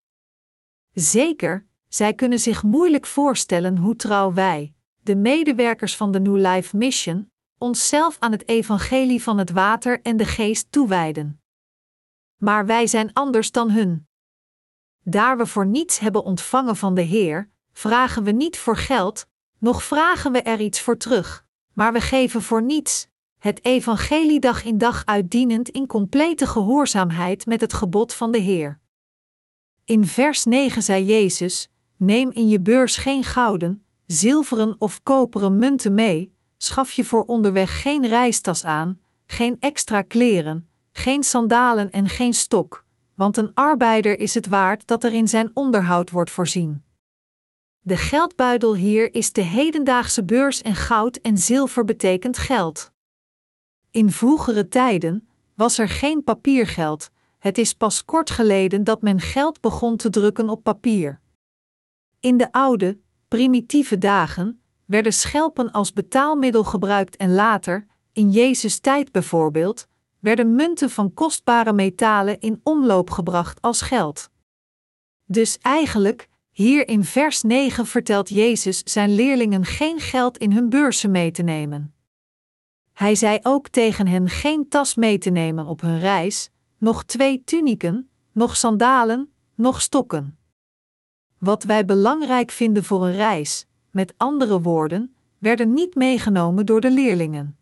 [0.93, 4.75] Zeker, zij kunnen zich moeilijk voorstellen hoe trouw wij,
[5.05, 10.17] de medewerkers van de New Life Mission, onszelf aan het evangelie van het water en
[10.17, 11.43] de geest toewijden.
[12.37, 14.09] Maar wij zijn anders dan hun.
[15.03, 19.27] Daar we voor niets hebben ontvangen van de Heer, vragen we niet voor geld,
[19.59, 21.45] noch vragen we er iets voor terug
[21.75, 27.61] maar we geven voor niets, het evangelie dag in dag uitdienend in complete gehoorzaamheid met
[27.61, 28.81] het gebod van de Heer.
[29.85, 35.95] In vers 9 zei Jezus: Neem in je beurs geen gouden, zilveren of koperen munten
[35.95, 42.35] mee, schaf je voor onderweg geen reistas aan, geen extra kleren, geen sandalen en geen
[42.35, 42.85] stok,
[43.15, 46.83] want een arbeider is het waard dat er in zijn onderhoud wordt voorzien.
[47.81, 52.93] De geldbuidel hier is de hedendaagse beurs en goud en zilver betekent geld.
[53.91, 59.61] In vroegere tijden was er geen papiergeld, het is pas kort geleden dat men geld
[59.61, 61.21] begon te drukken op papier.
[62.21, 62.99] In de oude,
[63.35, 69.87] primitieve dagen, werden schelpen als betaalmiddel gebruikt en later, in Jezus' tijd bijvoorbeeld,
[70.19, 74.31] werden munten van kostbare metalen in omloop gebracht als geld.
[75.25, 81.11] Dus eigenlijk, hier in vers 9 vertelt Jezus zijn leerlingen geen geld in hun beurzen
[81.11, 81.95] mee te nemen.
[82.93, 87.43] Hij zei ook tegen hen geen tas mee te nemen op hun reis, nog twee
[87.45, 90.39] tuniken, nog sandalen, nog stokken.
[91.45, 96.91] Wat wij belangrijk vinden voor een reis, met andere woorden, werden niet meegenomen door de
[96.91, 97.59] leerlingen.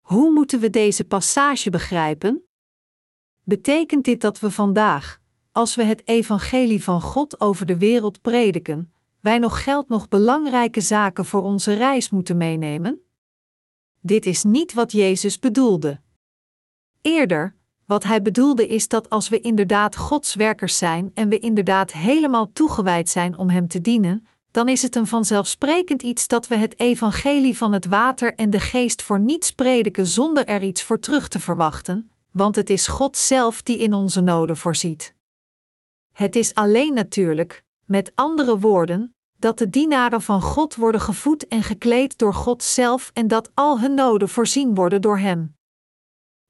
[0.00, 2.44] Hoe moeten we deze passage begrijpen?
[3.42, 5.20] Betekent dit dat we vandaag,
[5.52, 10.80] als we het evangelie van God over de wereld prediken, wij nog geld nog belangrijke
[10.80, 13.00] zaken voor onze reis moeten meenemen?
[14.00, 16.00] Dit is niet wat Jezus bedoelde.
[17.00, 17.56] Eerder,
[17.86, 22.52] wat hij bedoelde is dat als we inderdaad Gods werkers zijn en we inderdaad helemaal
[22.52, 26.80] toegewijd zijn om Hem te dienen, dan is het een vanzelfsprekend iets dat we het
[26.80, 31.28] evangelie van het water en de geest voor niets prediken zonder er iets voor terug
[31.28, 35.14] te verwachten, want het is God zelf die in onze noden voorziet.
[36.12, 41.62] Het is alleen natuurlijk, met andere woorden, dat de dienaren van God worden gevoed en
[41.62, 45.53] gekleed door God zelf en dat al hun noden voorzien worden door Hem.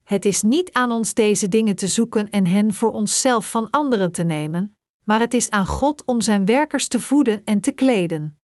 [0.05, 4.11] Het is niet aan ons deze dingen te zoeken en hen voor onszelf van anderen
[4.11, 8.39] te nemen, maar het is aan God om zijn werkers te voeden en te kleden.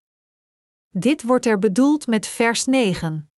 [0.89, 3.29] Dit wordt er bedoeld met vers 9.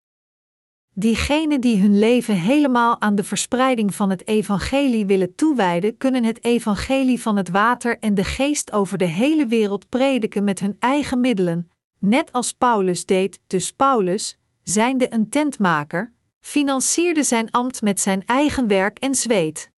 [0.93, 6.43] Diegenen die hun leven helemaal aan de verspreiding van het evangelie willen toewijden, kunnen het
[6.43, 11.19] evangelie van het water en de geest over de hele wereld prediken met hun eigen
[11.19, 11.69] middelen,
[11.99, 13.39] net als Paulus deed.
[13.47, 16.12] Dus Paulus, zijnde een tentmaker,
[16.45, 19.71] financierde zijn ambt met zijn eigen werk en zweet.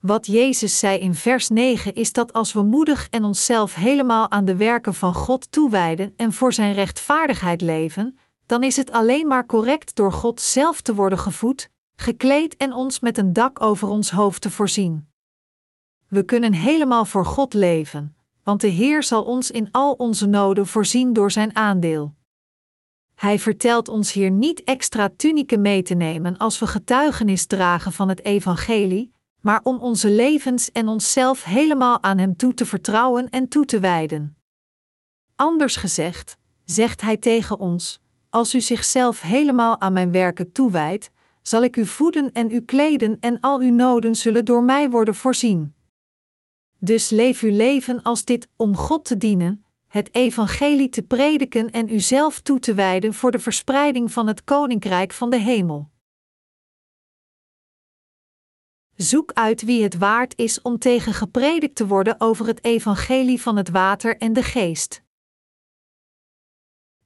[0.00, 4.44] Wat Jezus zei in vers 9 is dat als we moedig en onszelf helemaal aan
[4.44, 9.46] de werken van God toewijden en voor Zijn rechtvaardigheid leven, dan is het alleen maar
[9.46, 14.10] correct door God zelf te worden gevoed, gekleed en ons met een dak over ons
[14.10, 15.08] hoofd te voorzien.
[16.08, 20.66] We kunnen helemaal voor God leven, want de Heer zal ons in al onze noden
[20.66, 22.14] voorzien door Zijn aandeel.
[23.24, 28.08] Hij vertelt ons hier niet extra tuniken mee te nemen als we getuigenis dragen van
[28.08, 33.48] het Evangelie, maar om onze levens en onszelf helemaal aan Hem toe te vertrouwen en
[33.48, 34.36] toe te wijden.
[35.36, 38.00] Anders gezegd, zegt Hij tegen ons:
[38.30, 41.10] Als u zichzelf helemaal aan mijn werken toewijdt,
[41.42, 45.14] zal ik u voeden en u kleden en al uw noden zullen door mij worden
[45.14, 45.74] voorzien.
[46.78, 49.63] Dus leef uw leven als dit om God te dienen,
[49.94, 55.12] het evangelie te prediken en uzelf toe te wijden voor de verspreiding van het koninkrijk
[55.12, 55.90] van de hemel.
[58.96, 63.56] Zoek uit wie het waard is om tegen gepredikt te worden over het evangelie van
[63.56, 65.02] het water en de geest.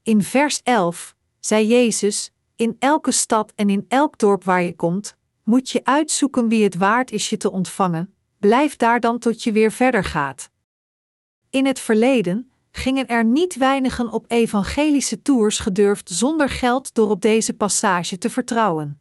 [0.03, 5.17] In vers 11 zei Jezus: In elke stad en in elk dorp waar je komt,
[5.43, 9.53] moet je uitzoeken wie het waard is je te ontvangen, blijf daar dan tot je
[9.53, 10.51] weer verder gaat.
[11.51, 12.48] In het verleden
[12.79, 18.31] gingen er niet weinigen op evangelische tours gedurfd zonder geld door op deze passage te
[18.31, 19.01] vertrouwen.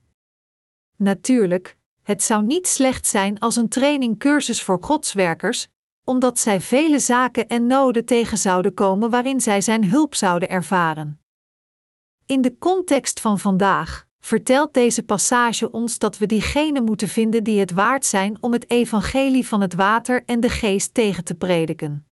[0.95, 5.67] Natuurlijk, het zou niet slecht zijn als een trainingcursus voor godswerkers,
[6.03, 11.21] omdat zij vele zaken en noden tegen zouden komen waarin zij zijn hulp zouden ervaren.
[12.25, 17.59] In de context van vandaag vertelt deze passage ons dat we diegenen moeten vinden die
[17.59, 22.06] het waard zijn om het evangelie van het water en de geest tegen te prediken.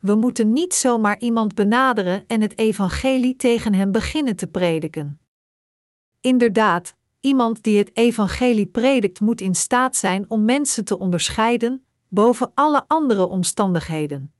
[0.00, 5.20] We moeten niet zomaar iemand benaderen en het evangelie tegen hem beginnen te prediken.
[6.20, 12.52] Inderdaad, iemand die het evangelie predikt moet in staat zijn om mensen te onderscheiden boven
[12.54, 14.32] alle andere omstandigheden.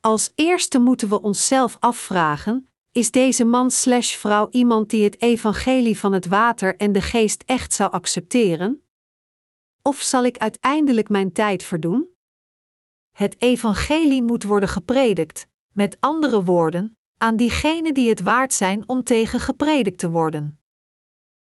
[0.00, 6.26] Als eerste moeten we onszelf afvragen: is deze man/vrouw iemand die het evangelie van het
[6.26, 8.82] water en de geest echt zou accepteren?
[9.82, 12.08] Of zal ik uiteindelijk mijn tijd verdoen?
[13.18, 19.04] Het evangelie moet worden gepredikt, met andere woorden, aan diegenen die het waard zijn om
[19.04, 20.60] tegen gepredikt te worden.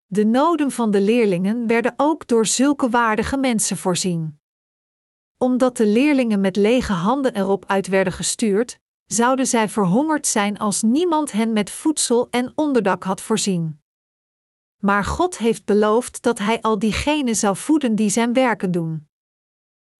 [0.06, 4.40] De noden van de leerlingen werden ook door zulke waardige mensen voorzien.
[5.38, 10.82] Omdat de leerlingen met lege handen erop uit werden gestuurd, zouden zij verhongerd zijn als
[10.82, 13.82] niemand hen met voedsel en onderdak had voorzien.
[14.82, 19.08] Maar God heeft beloofd dat Hij al diegenen zou voeden die zijn werken doen.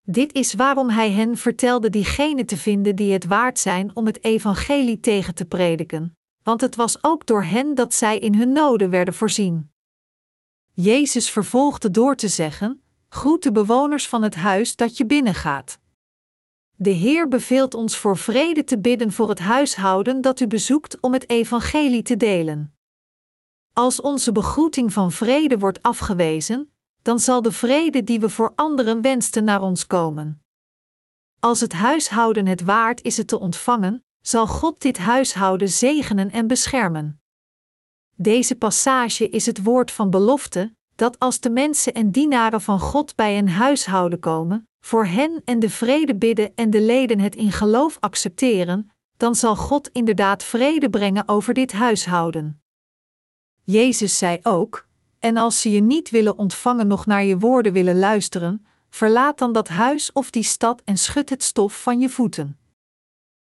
[0.08, 4.24] Dit is waarom hij hen vertelde diegenen te vinden die het waard zijn om het
[4.24, 8.90] evangelie tegen te prediken, want het was ook door hen dat zij in hun noden
[8.90, 9.72] werden voorzien.
[10.74, 15.80] Jezus vervolgde door te zeggen: Groet de bewoners van het huis dat je binnengaat.
[16.76, 21.14] De Heer beveelt ons voor vrede te bidden voor het huishouden dat u bezoekt om
[21.14, 22.76] het evangelie te delen.
[23.74, 26.75] Als onze begroeting van vrede wordt afgewezen,
[27.06, 30.42] dan zal de vrede die we voor anderen wensten naar ons komen.
[31.40, 36.48] Als het huishouden het waard is het te ontvangen, zal God dit huishouden zegenen en
[36.48, 37.22] beschermen.
[38.16, 43.16] Deze passage is het woord van belofte, dat als de mensen en dienaren van God
[43.16, 47.52] bij een huishouden komen, voor hen en de vrede bidden en de leden het in
[47.52, 52.62] geloof accepteren, dan zal God inderdaad vrede brengen over dit huishouden.
[53.64, 54.88] Jezus zei ook:
[55.26, 59.54] En als ze je niet willen ontvangen, nog naar je woorden willen luisteren, verlaat dan
[59.54, 62.60] dat huis of die stad en schud het stof van je voeten.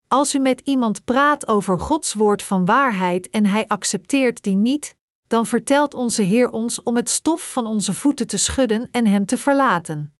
[0.07, 4.95] Als u met iemand praat over Gods woord van waarheid en hij accepteert die niet,
[5.27, 9.25] dan vertelt onze Heer ons om het stof van onze voeten te schudden en hem
[9.25, 10.13] te verlaten.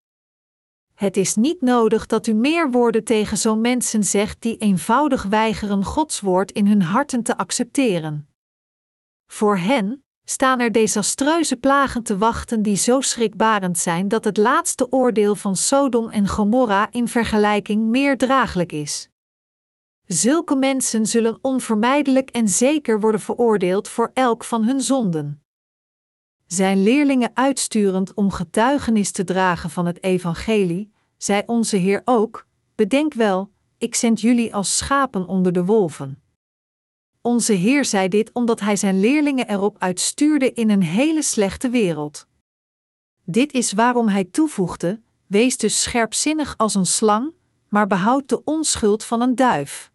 [0.93, 5.83] Het is niet nodig dat u meer woorden tegen zo'n mensen zegt die eenvoudig weigeren
[5.83, 8.27] Gods woord in hun harten te accepteren.
[9.27, 14.91] Voor hen staan er desastreuze plagen te wachten die zo schrikbarend zijn dat het laatste
[14.91, 19.09] oordeel van Sodom en Gomorra in vergelijking meer draaglijk is.
[20.05, 25.43] Zulke mensen zullen onvermijdelijk en zeker worden veroordeeld voor elk van hun zonden.
[26.47, 33.13] Zijn leerlingen uitsturend om getuigenis te dragen van het evangelie, zei onze Heer ook: Bedenk
[33.13, 36.23] wel, ik zend jullie als schapen onder de wolven.
[37.25, 42.27] Onze Heer zei dit omdat hij zijn leerlingen erop uitstuurde in een hele slechte wereld.
[43.23, 47.33] Dit is waarom hij toevoegde: Wees dus scherpzinnig als een slang,
[47.69, 49.91] maar behoud de onschuld van een duif.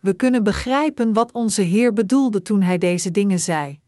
[0.00, 3.80] We kunnen begrijpen wat onze Heer bedoelde toen hij deze dingen zei.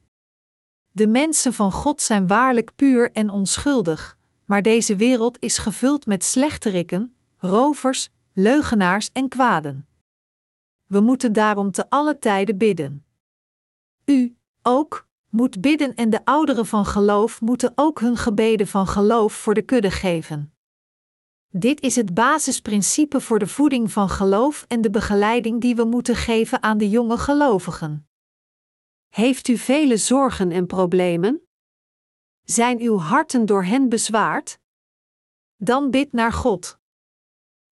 [0.91, 6.25] De mensen van God zijn waarlijk puur en onschuldig, maar deze wereld is gevuld met
[6.25, 9.87] slechterikken, rovers, leugenaars en kwaden.
[10.87, 13.07] We moeten daarom te alle tijden bidden.
[14.05, 19.32] U, ook, moet bidden en de ouderen van geloof moeten ook hun gebeden van geloof
[19.32, 20.55] voor de kudde geven.
[21.49, 26.16] Dit is het basisprincipe voor de voeding van geloof en de begeleiding die we moeten
[26.16, 28.09] geven aan de jonge gelovigen.
[29.09, 31.41] Heeft u vele zorgen en problemen?
[32.43, 34.59] Zijn uw harten door hen bezwaard?
[35.57, 36.78] Dan bid naar God.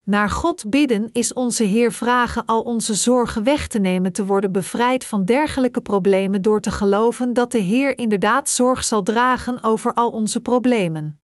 [0.04, 4.52] Naar God bidden is onze Heer vragen al onze zorgen weg te nemen te worden
[4.52, 9.94] bevrijd van dergelijke problemen door te geloven dat de Heer inderdaad zorg zal dragen over
[9.94, 11.20] al onze problemen.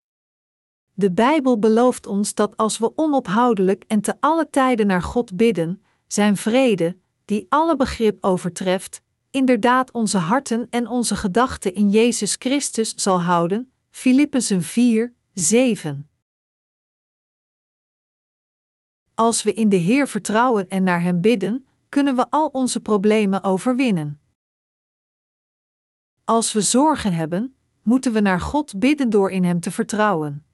[0.95, 5.83] De Bijbel belooft ons dat als we onophoudelijk en te alle tijden naar God bidden,
[6.07, 12.95] zijn vrede, die alle begrip overtreft, inderdaad onze harten en onze gedachten in Jezus Christus
[12.95, 13.72] zal houden.
[13.91, 16.10] Filippenzen 4, 7.
[19.21, 23.43] Als we in de Heer vertrouwen en naar Hem bidden, kunnen we al onze problemen
[23.43, 24.21] overwinnen.
[26.25, 30.45] Als we zorgen hebben, moeten we naar God bidden door in Hem te vertrouwen.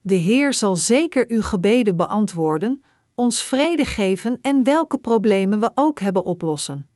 [0.00, 6.00] De Heer zal zeker uw gebeden beantwoorden, ons vrede geven en welke problemen we ook
[6.00, 6.88] hebben oplossen.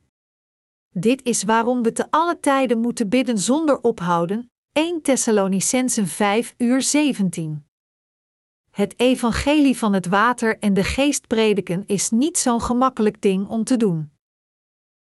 [0.89, 4.51] Dit is waarom we te alle tijden moeten bidden zonder ophouden.
[4.71, 7.65] 1 Thessalonicensen 5 uur 17.
[8.73, 13.63] Het evangelie van het water en de geest prediken is niet zo'n gemakkelijk ding om
[13.63, 14.11] te doen.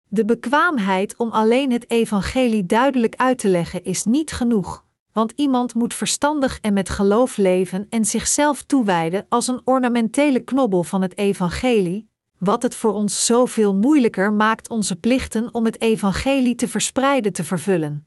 [0.08, 5.74] De bekwaamheid om alleen het evangelie duidelijk uit te leggen is niet genoeg, want iemand
[5.74, 11.18] moet verstandig en met geloof leven en zichzelf toewijden als een ornamentele knobbel van het
[11.18, 12.08] evangelie,
[12.38, 17.44] wat het voor ons zoveel moeilijker maakt onze plichten om het evangelie te verspreiden te
[17.44, 18.06] vervullen.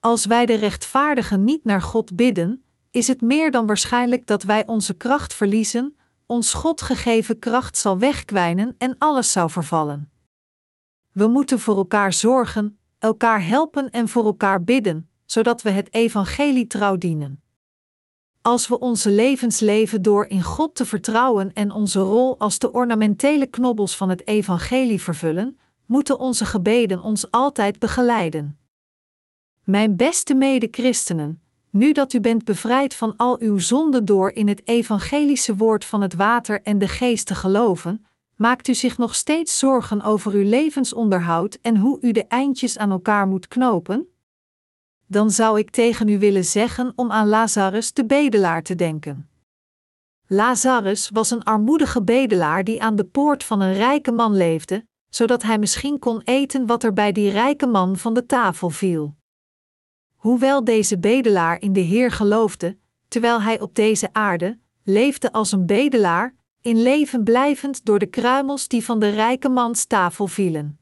[0.00, 2.64] Als wij de rechtvaardigen niet naar God bidden,
[2.96, 5.96] is het meer dan waarschijnlijk dat wij onze kracht verliezen,
[6.26, 10.10] ons God gegeven kracht zal wegkwijnen en alles zou vervallen.
[11.12, 16.66] We moeten voor elkaar zorgen, elkaar helpen en voor elkaar bidden, zodat we het evangelie
[16.66, 17.42] trouw dienen.
[18.42, 22.72] Als we onze levens leven door in God te vertrouwen en onze rol als de
[22.72, 28.58] ornamentele knobbels van het evangelie vervullen, moeten onze gebeden ons altijd begeleiden.
[29.64, 31.40] Mijn beste mede-christenen,
[31.76, 36.00] nu dat u bent bevrijd van al uw zonden door in het evangelische woord van
[36.00, 40.48] het water en de geest te geloven, maakt u zich nog steeds zorgen over uw
[40.48, 44.08] levensonderhoud en hoe u de eindjes aan elkaar moet knopen?
[45.06, 49.28] dan zou ik tegen u willen zeggen om aan Lazarus de bedelaar te denken.
[50.26, 55.42] Lazarus was een armoedige bedelaar die aan de poort van een rijke man leefde, zodat
[55.42, 59.14] hij misschien kon eten wat er bij die rijke man van de tafel viel.
[60.26, 62.78] Hoewel deze bedelaar in de Heer geloofde,
[63.08, 68.68] terwijl hij op deze aarde leefde als een bedelaar, in leven blijvend door de kruimels
[68.68, 70.78] die van de rijke mans tafel vielen.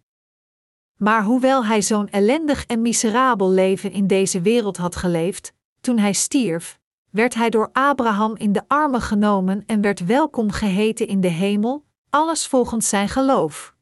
[0.96, 6.12] Maar hoewel hij zo'n ellendig en miserabel leven in deze wereld had geleefd, toen hij
[6.12, 6.78] stierf,
[7.10, 11.84] werd hij door Abraham in de armen genomen en werd welkom geheten in de hemel,
[12.10, 13.74] alles volgens zijn geloof.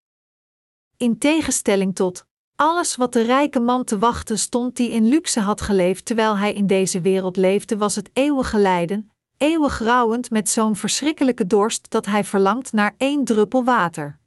[0.96, 2.26] In tegenstelling tot
[2.62, 6.52] alles wat de rijke man te wachten stond die in luxe had geleefd terwijl hij
[6.52, 12.06] in deze wereld leefde, was het eeuwige lijden, eeuwig rouwend met zo'n verschrikkelijke dorst dat
[12.06, 14.18] hij verlangt naar één druppel water.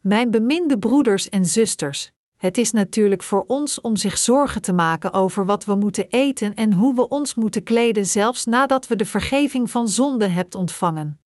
[0.00, 5.12] Mijn beminde broeders en zusters, het is natuurlijk voor ons om zich zorgen te maken
[5.12, 9.06] over wat we moeten eten en hoe we ons moeten kleden, zelfs nadat we de
[9.06, 11.20] vergeving van zonde hebt ontvangen.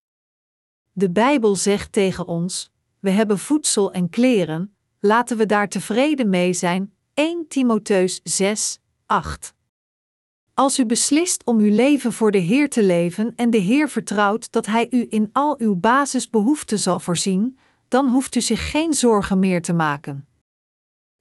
[0.92, 6.52] De Bijbel zegt tegen ons: we hebben voedsel en kleren, laten we daar tevreden mee
[6.52, 6.92] zijn.
[7.14, 9.54] 1 Timotheus 6, 8.
[10.54, 14.52] Als u beslist om uw leven voor de Heer te leven en de Heer vertrouwt
[14.52, 17.58] dat Hij u in al uw basisbehoeften zal voorzien,
[17.88, 20.28] dan hoeft u zich geen zorgen meer te maken.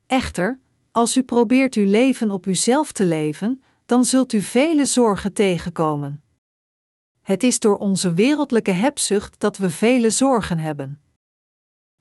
[0.06, 0.60] Echter,
[0.91, 6.24] als u probeert uw leven op uzelf te leven, dan zult u vele zorgen tegenkomen.
[7.22, 11.02] Het is door onze wereldlijke hebzucht dat we vele zorgen hebben.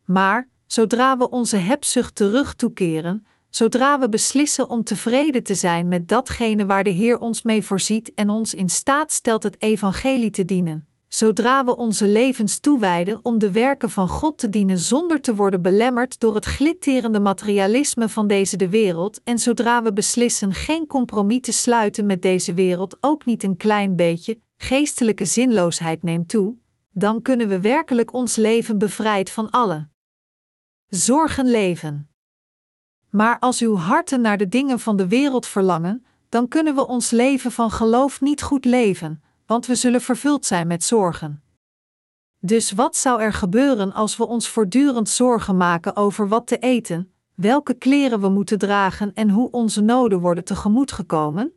[0.04, 6.08] Maar, zodra we onze hebzucht terug toekeren, zodra we beslissen om tevreden te zijn met
[6.08, 10.44] datgene waar de Heer ons mee voorziet en ons in staat stelt het evangelie te
[10.44, 15.34] dienen, zodra we onze levens toewijden om de werken van God te dienen zonder te
[15.34, 20.86] worden belemmerd door het glitterende materialisme van deze de wereld en zodra we beslissen geen
[20.86, 26.54] compromis te sluiten met deze wereld, ook niet een klein beetje, geestelijke zinloosheid neemt toe,
[26.92, 29.88] dan kunnen we werkelijk ons leven bevrijd van alle
[30.88, 32.08] zorgen leven.
[33.10, 37.10] Maar als uw harten naar de dingen van de wereld verlangen, dan kunnen we ons
[37.10, 41.42] leven van geloof niet goed leven, want we zullen vervuld zijn met zorgen.
[42.40, 47.12] Dus wat zou er gebeuren als we ons voortdurend zorgen maken over wat te eten,
[47.34, 51.52] welke kleren we moeten dragen en hoe onze noden worden tegemoetgekomen?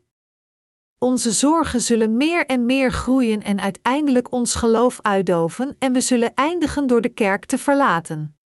[0.97, 6.34] Onze zorgen zullen meer en meer groeien en uiteindelijk ons geloof uitdoven en we zullen
[6.34, 8.39] eindigen door de kerk te verlaten.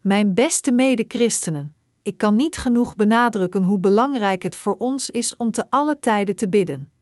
[0.00, 5.50] Mijn beste mede-christenen, ik kan niet genoeg benadrukken hoe belangrijk het voor ons is om
[5.50, 6.92] te alle tijden te bidden.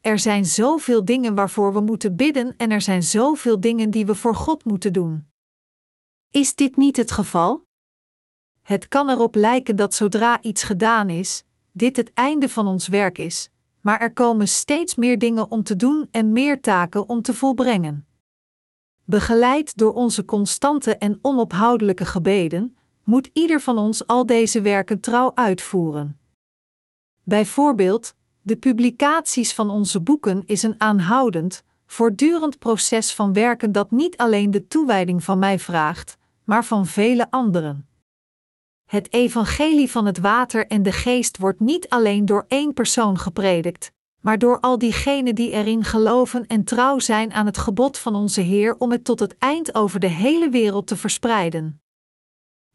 [0.00, 4.14] Er zijn zoveel dingen waarvoor we moeten bidden en er zijn zoveel dingen die we
[4.14, 5.28] voor God moeten doen.
[6.30, 7.62] Is dit niet het geval?
[8.62, 13.18] Het kan erop lijken dat zodra iets gedaan is, dit het einde van ons werk
[13.18, 13.50] is,
[13.80, 18.06] maar er komen steeds meer dingen om te doen en meer taken om te volbrengen.
[19.10, 25.32] Begeleid door onze constante en onophoudelijke gebeden, moet ieder van ons al deze werken trouw
[25.34, 26.18] uitvoeren.
[27.22, 34.16] Bijvoorbeeld, de publicaties van onze boeken is een aanhoudend, voortdurend proces van werken dat niet
[34.16, 37.88] alleen de toewijding van mij vraagt, maar van vele anderen.
[38.84, 43.92] Het evangelie van het water en de geest wordt niet alleen door één persoon gepredikt,
[44.20, 48.40] maar door al diegenen die erin geloven en trouw zijn aan het gebod van onze
[48.40, 51.82] Heer om het tot het eind over de hele wereld te verspreiden.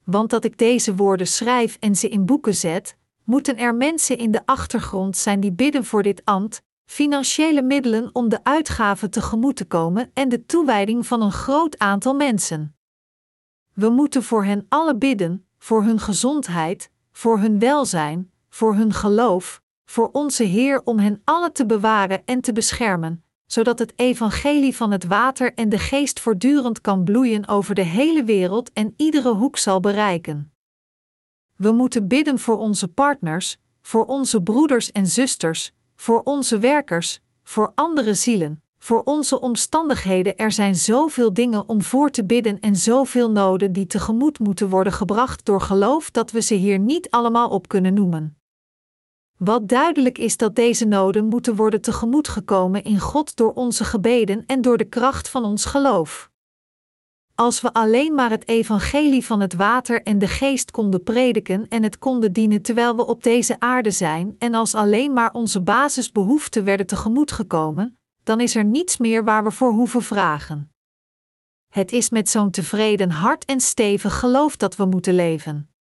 [0.03, 4.31] Want dat ik deze woorden schrijf en ze in boeken zet, moeten er mensen in
[4.31, 9.65] de achtergrond zijn die bidden voor dit ambt, financiële middelen om de uitgaven tegemoet te
[9.65, 12.75] komen en de toewijding van een groot aantal mensen.
[13.73, 19.61] We moeten voor hen alle bidden, voor hun gezondheid, voor hun welzijn, voor hun geloof,
[19.95, 24.91] voor onze Heer om hen alle te bewaren en te beschermen, zodat het evangelie van
[24.91, 29.57] het water en de geest voortdurend kan bloeien over de hele wereld en iedere hoek
[29.57, 30.51] zal bereiken.
[31.55, 37.71] We moeten bidden voor onze partners, voor onze broeders en zusters, voor onze werkers, voor
[37.75, 40.37] andere zielen, voor onze omstandigheden.
[40.37, 44.93] Er zijn zoveel dingen om voor te bidden en zoveel noden die tegemoet moeten worden
[44.93, 48.37] gebracht door geloof dat we ze hier niet allemaal op kunnen noemen.
[49.37, 54.43] Wat duidelijk is dat deze noden moeten worden tegemoet gekomen in God door onze gebeden
[54.45, 56.31] en door de kracht van ons geloof.
[57.35, 61.83] Als we alleen maar het evangelie van het water en de geest konden prediken en
[61.83, 66.63] het konden dienen terwijl we op deze aarde zijn, en als alleen maar onze basisbehoeften
[66.63, 70.71] werden tegemoet gekomen, dan is er niets meer waar we voor hoeven vragen.
[71.73, 75.74] Het is met zo'n tevreden hart en stevig geloof dat we moeten leven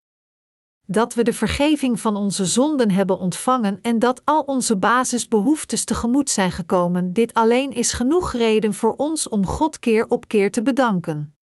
[0.87, 6.31] dat we de vergeving van onze zonden hebben ontvangen en dat al onze basisbehoeftes tegemoet
[6.31, 10.63] zijn gekomen, dit alleen is genoeg reden voor ons om God keer op keer te
[10.63, 11.37] bedanken.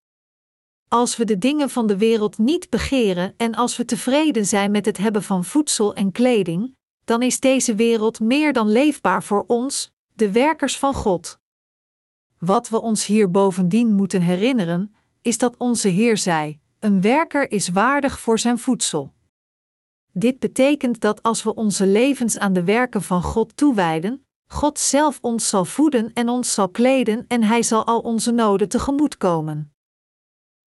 [0.89, 4.85] Als we de dingen van de wereld niet begeren en als we tevreden zijn met
[4.85, 9.93] het hebben van voedsel en kleding, dan is deze wereld meer dan leefbaar voor ons,
[10.15, 11.39] de werkers van God.
[12.39, 17.69] Wat we ons hier bovendien moeten herinneren, is dat onze Heer zei: Een werker is
[17.69, 19.13] waardig voor zijn voedsel.
[20.19, 25.19] Dit betekent dat als we onze levens aan de werken van God toewijden, God zelf
[25.21, 29.73] ons zal voeden en ons zal kleden en Hij zal al onze noden tegemoetkomen.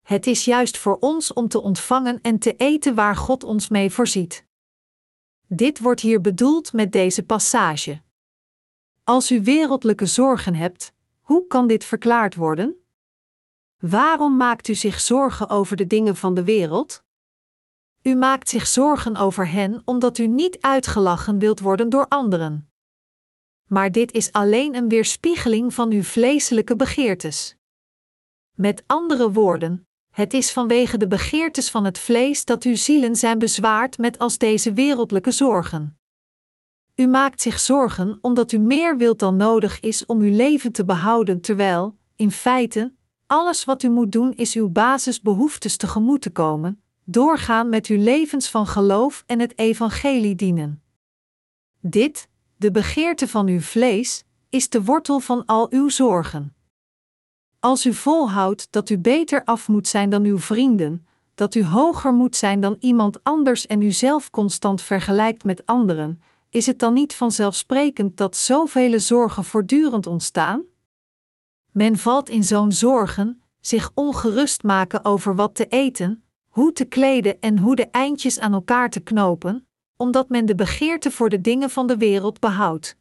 [0.07, 3.91] Het is juist voor ons om te ontvangen en te eten waar God ons mee
[3.91, 4.47] voorziet.
[5.47, 8.03] Dit wordt hier bedoeld met deze passage.
[9.05, 12.75] Als u wereldlijke zorgen hebt, hoe kan dit verklaard worden?
[13.79, 17.03] Waarom maakt u zich zorgen over de dingen van de wereld?
[18.03, 22.71] U maakt zich zorgen over hen omdat u niet uitgelachen wilt worden door anderen.
[23.67, 27.57] Maar dit is alleen een weerspiegeling van uw vleeselijke begeertes.
[28.57, 33.39] Met andere woorden, het is vanwege de begeertes van het vlees dat uw zielen zijn
[33.39, 35.99] bezwaard met als deze wereldlijke zorgen.
[36.95, 40.85] U maakt zich zorgen omdat u meer wilt dan nodig is om uw leven te
[40.85, 42.95] behouden, terwijl, in feite,
[43.27, 48.49] alles wat u moet doen is uw basisbehoeftes tegemoet te komen, doorgaan met uw levens
[48.51, 50.82] van geloof en het evangelie dienen.
[51.81, 56.55] Dit, de begeerte van uw vlees, is de wortel van al uw zorgen.
[57.61, 62.12] Als u volhoudt dat u beter af moet zijn dan uw vrienden, dat u hoger
[62.12, 66.93] moet zijn dan iemand anders en u zelf constant vergelijkt met anderen, is het dan
[66.93, 70.62] niet vanzelfsprekend dat zoveel zorgen voortdurend ontstaan?
[71.70, 77.41] Men valt in zo'n zorgen, zich ongerust maken over wat te eten, hoe te kleden
[77.41, 81.71] en hoe de eindjes aan elkaar te knopen, omdat men de begeerte voor de dingen
[81.71, 82.97] van de wereld behoudt.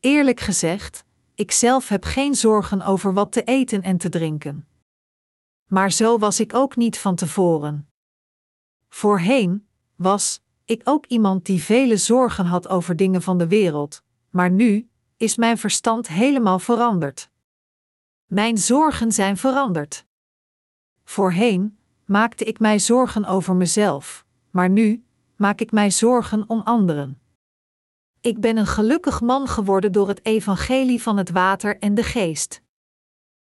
[0.00, 1.04] Eerlijk gezegd,
[1.34, 4.68] ik zelf heb geen zorgen over wat te eten en te drinken.
[5.66, 7.88] Maar zo was ik ook niet van tevoren.
[8.88, 9.66] Voorheen
[9.96, 14.88] was ik ook iemand die vele zorgen had over dingen van de wereld, maar nu
[15.16, 17.30] is mijn verstand helemaal veranderd.
[18.26, 20.06] Mijn zorgen zijn veranderd.
[21.04, 25.04] Voorheen maakte ik mij zorgen over mezelf, maar nu
[25.36, 27.20] maak ik mij zorgen om anderen.
[28.20, 32.62] Ik ben een gelukkig man geworden door het evangelie van het water en de geest.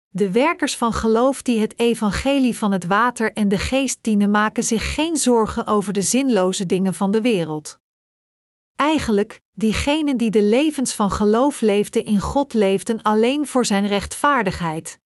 [0.09, 4.63] De werkers van geloof die het evangelie van het water en de geest dienen, maken
[4.63, 7.79] zich geen zorgen over de zinloze dingen van de wereld.
[8.75, 15.00] Eigenlijk, diegenen die de levens van geloof leefden in God leefden alleen voor zijn rechtvaardigheid.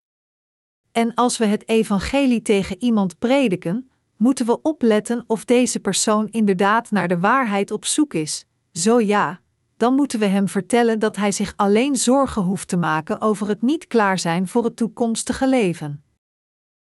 [0.95, 6.91] En als we het evangelie tegen iemand prediken, moeten we opletten of deze persoon inderdaad
[6.91, 8.45] naar de waarheid op zoek is.
[8.71, 9.39] Zo ja,
[9.77, 13.61] dan moeten we hem vertellen dat hij zich alleen zorgen hoeft te maken over het
[13.61, 16.03] niet klaar zijn voor het toekomstige leven.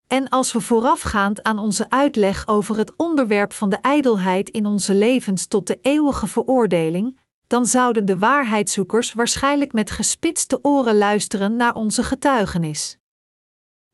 [0.07, 4.93] En als we voorafgaand aan onze uitleg over het onderwerp van de ijdelheid in onze
[4.93, 11.75] levens tot de eeuwige veroordeling, dan zouden de waarheidszoekers waarschijnlijk met gespitste oren luisteren naar
[11.75, 12.98] onze getuigenis.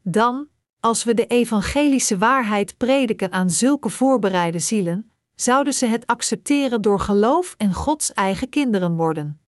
[0.07, 0.47] Dan,
[0.79, 6.99] als we de evangelische waarheid prediken aan zulke voorbereide zielen, zouden ze het accepteren door
[6.99, 9.39] geloof en Gods eigen kinderen worden.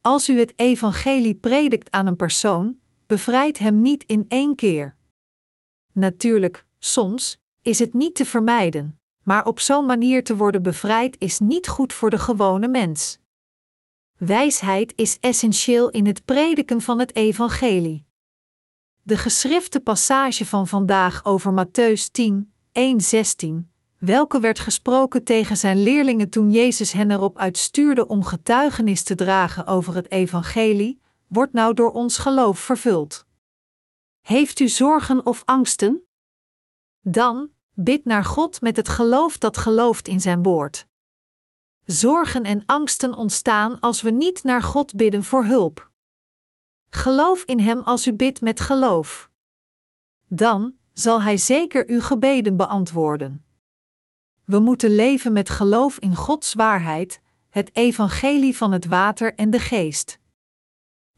[0.00, 4.96] Als u het evangelie predikt aan een persoon, bevrijd hem niet in één keer.
[5.92, 11.38] Natuurlijk, soms is het niet te vermijden, maar op zo'n manier te worden bevrijd is
[11.38, 13.18] niet goed voor de gewone mens.
[14.16, 18.10] Wijsheid is essentieel in het prediken van het evangelie.
[19.02, 23.72] De geschrifte passage van vandaag over Matthäus 10, 1, 16
[24.04, 29.66] welke werd gesproken tegen zijn leerlingen toen Jezus hen erop uitstuurde om getuigenis te dragen
[29.66, 33.26] over het evangelie, wordt nou door ons geloof vervuld.
[34.20, 36.02] Heeft u zorgen of angsten?
[37.00, 40.86] Dan, bid naar God met het geloof dat gelooft in zijn woord.
[41.84, 45.90] Zorgen en angsten ontstaan als we niet naar God bidden voor hulp.
[46.94, 49.30] Geloof in Hem als u bidt met geloof.
[50.28, 53.44] Dan zal Hij zeker uw gebeden beantwoorden.
[54.44, 57.20] We moeten leven met geloof in Gods waarheid,
[57.50, 60.18] het evangelie van het water en de geest.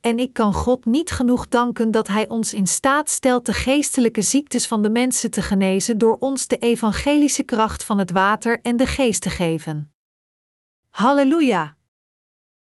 [0.00, 4.22] En ik kan God niet genoeg danken dat Hij ons in staat stelt de geestelijke
[4.22, 8.76] ziektes van de mensen te genezen door ons de evangelische kracht van het water en
[8.76, 9.92] de geest te geven.
[10.90, 11.73] Halleluja!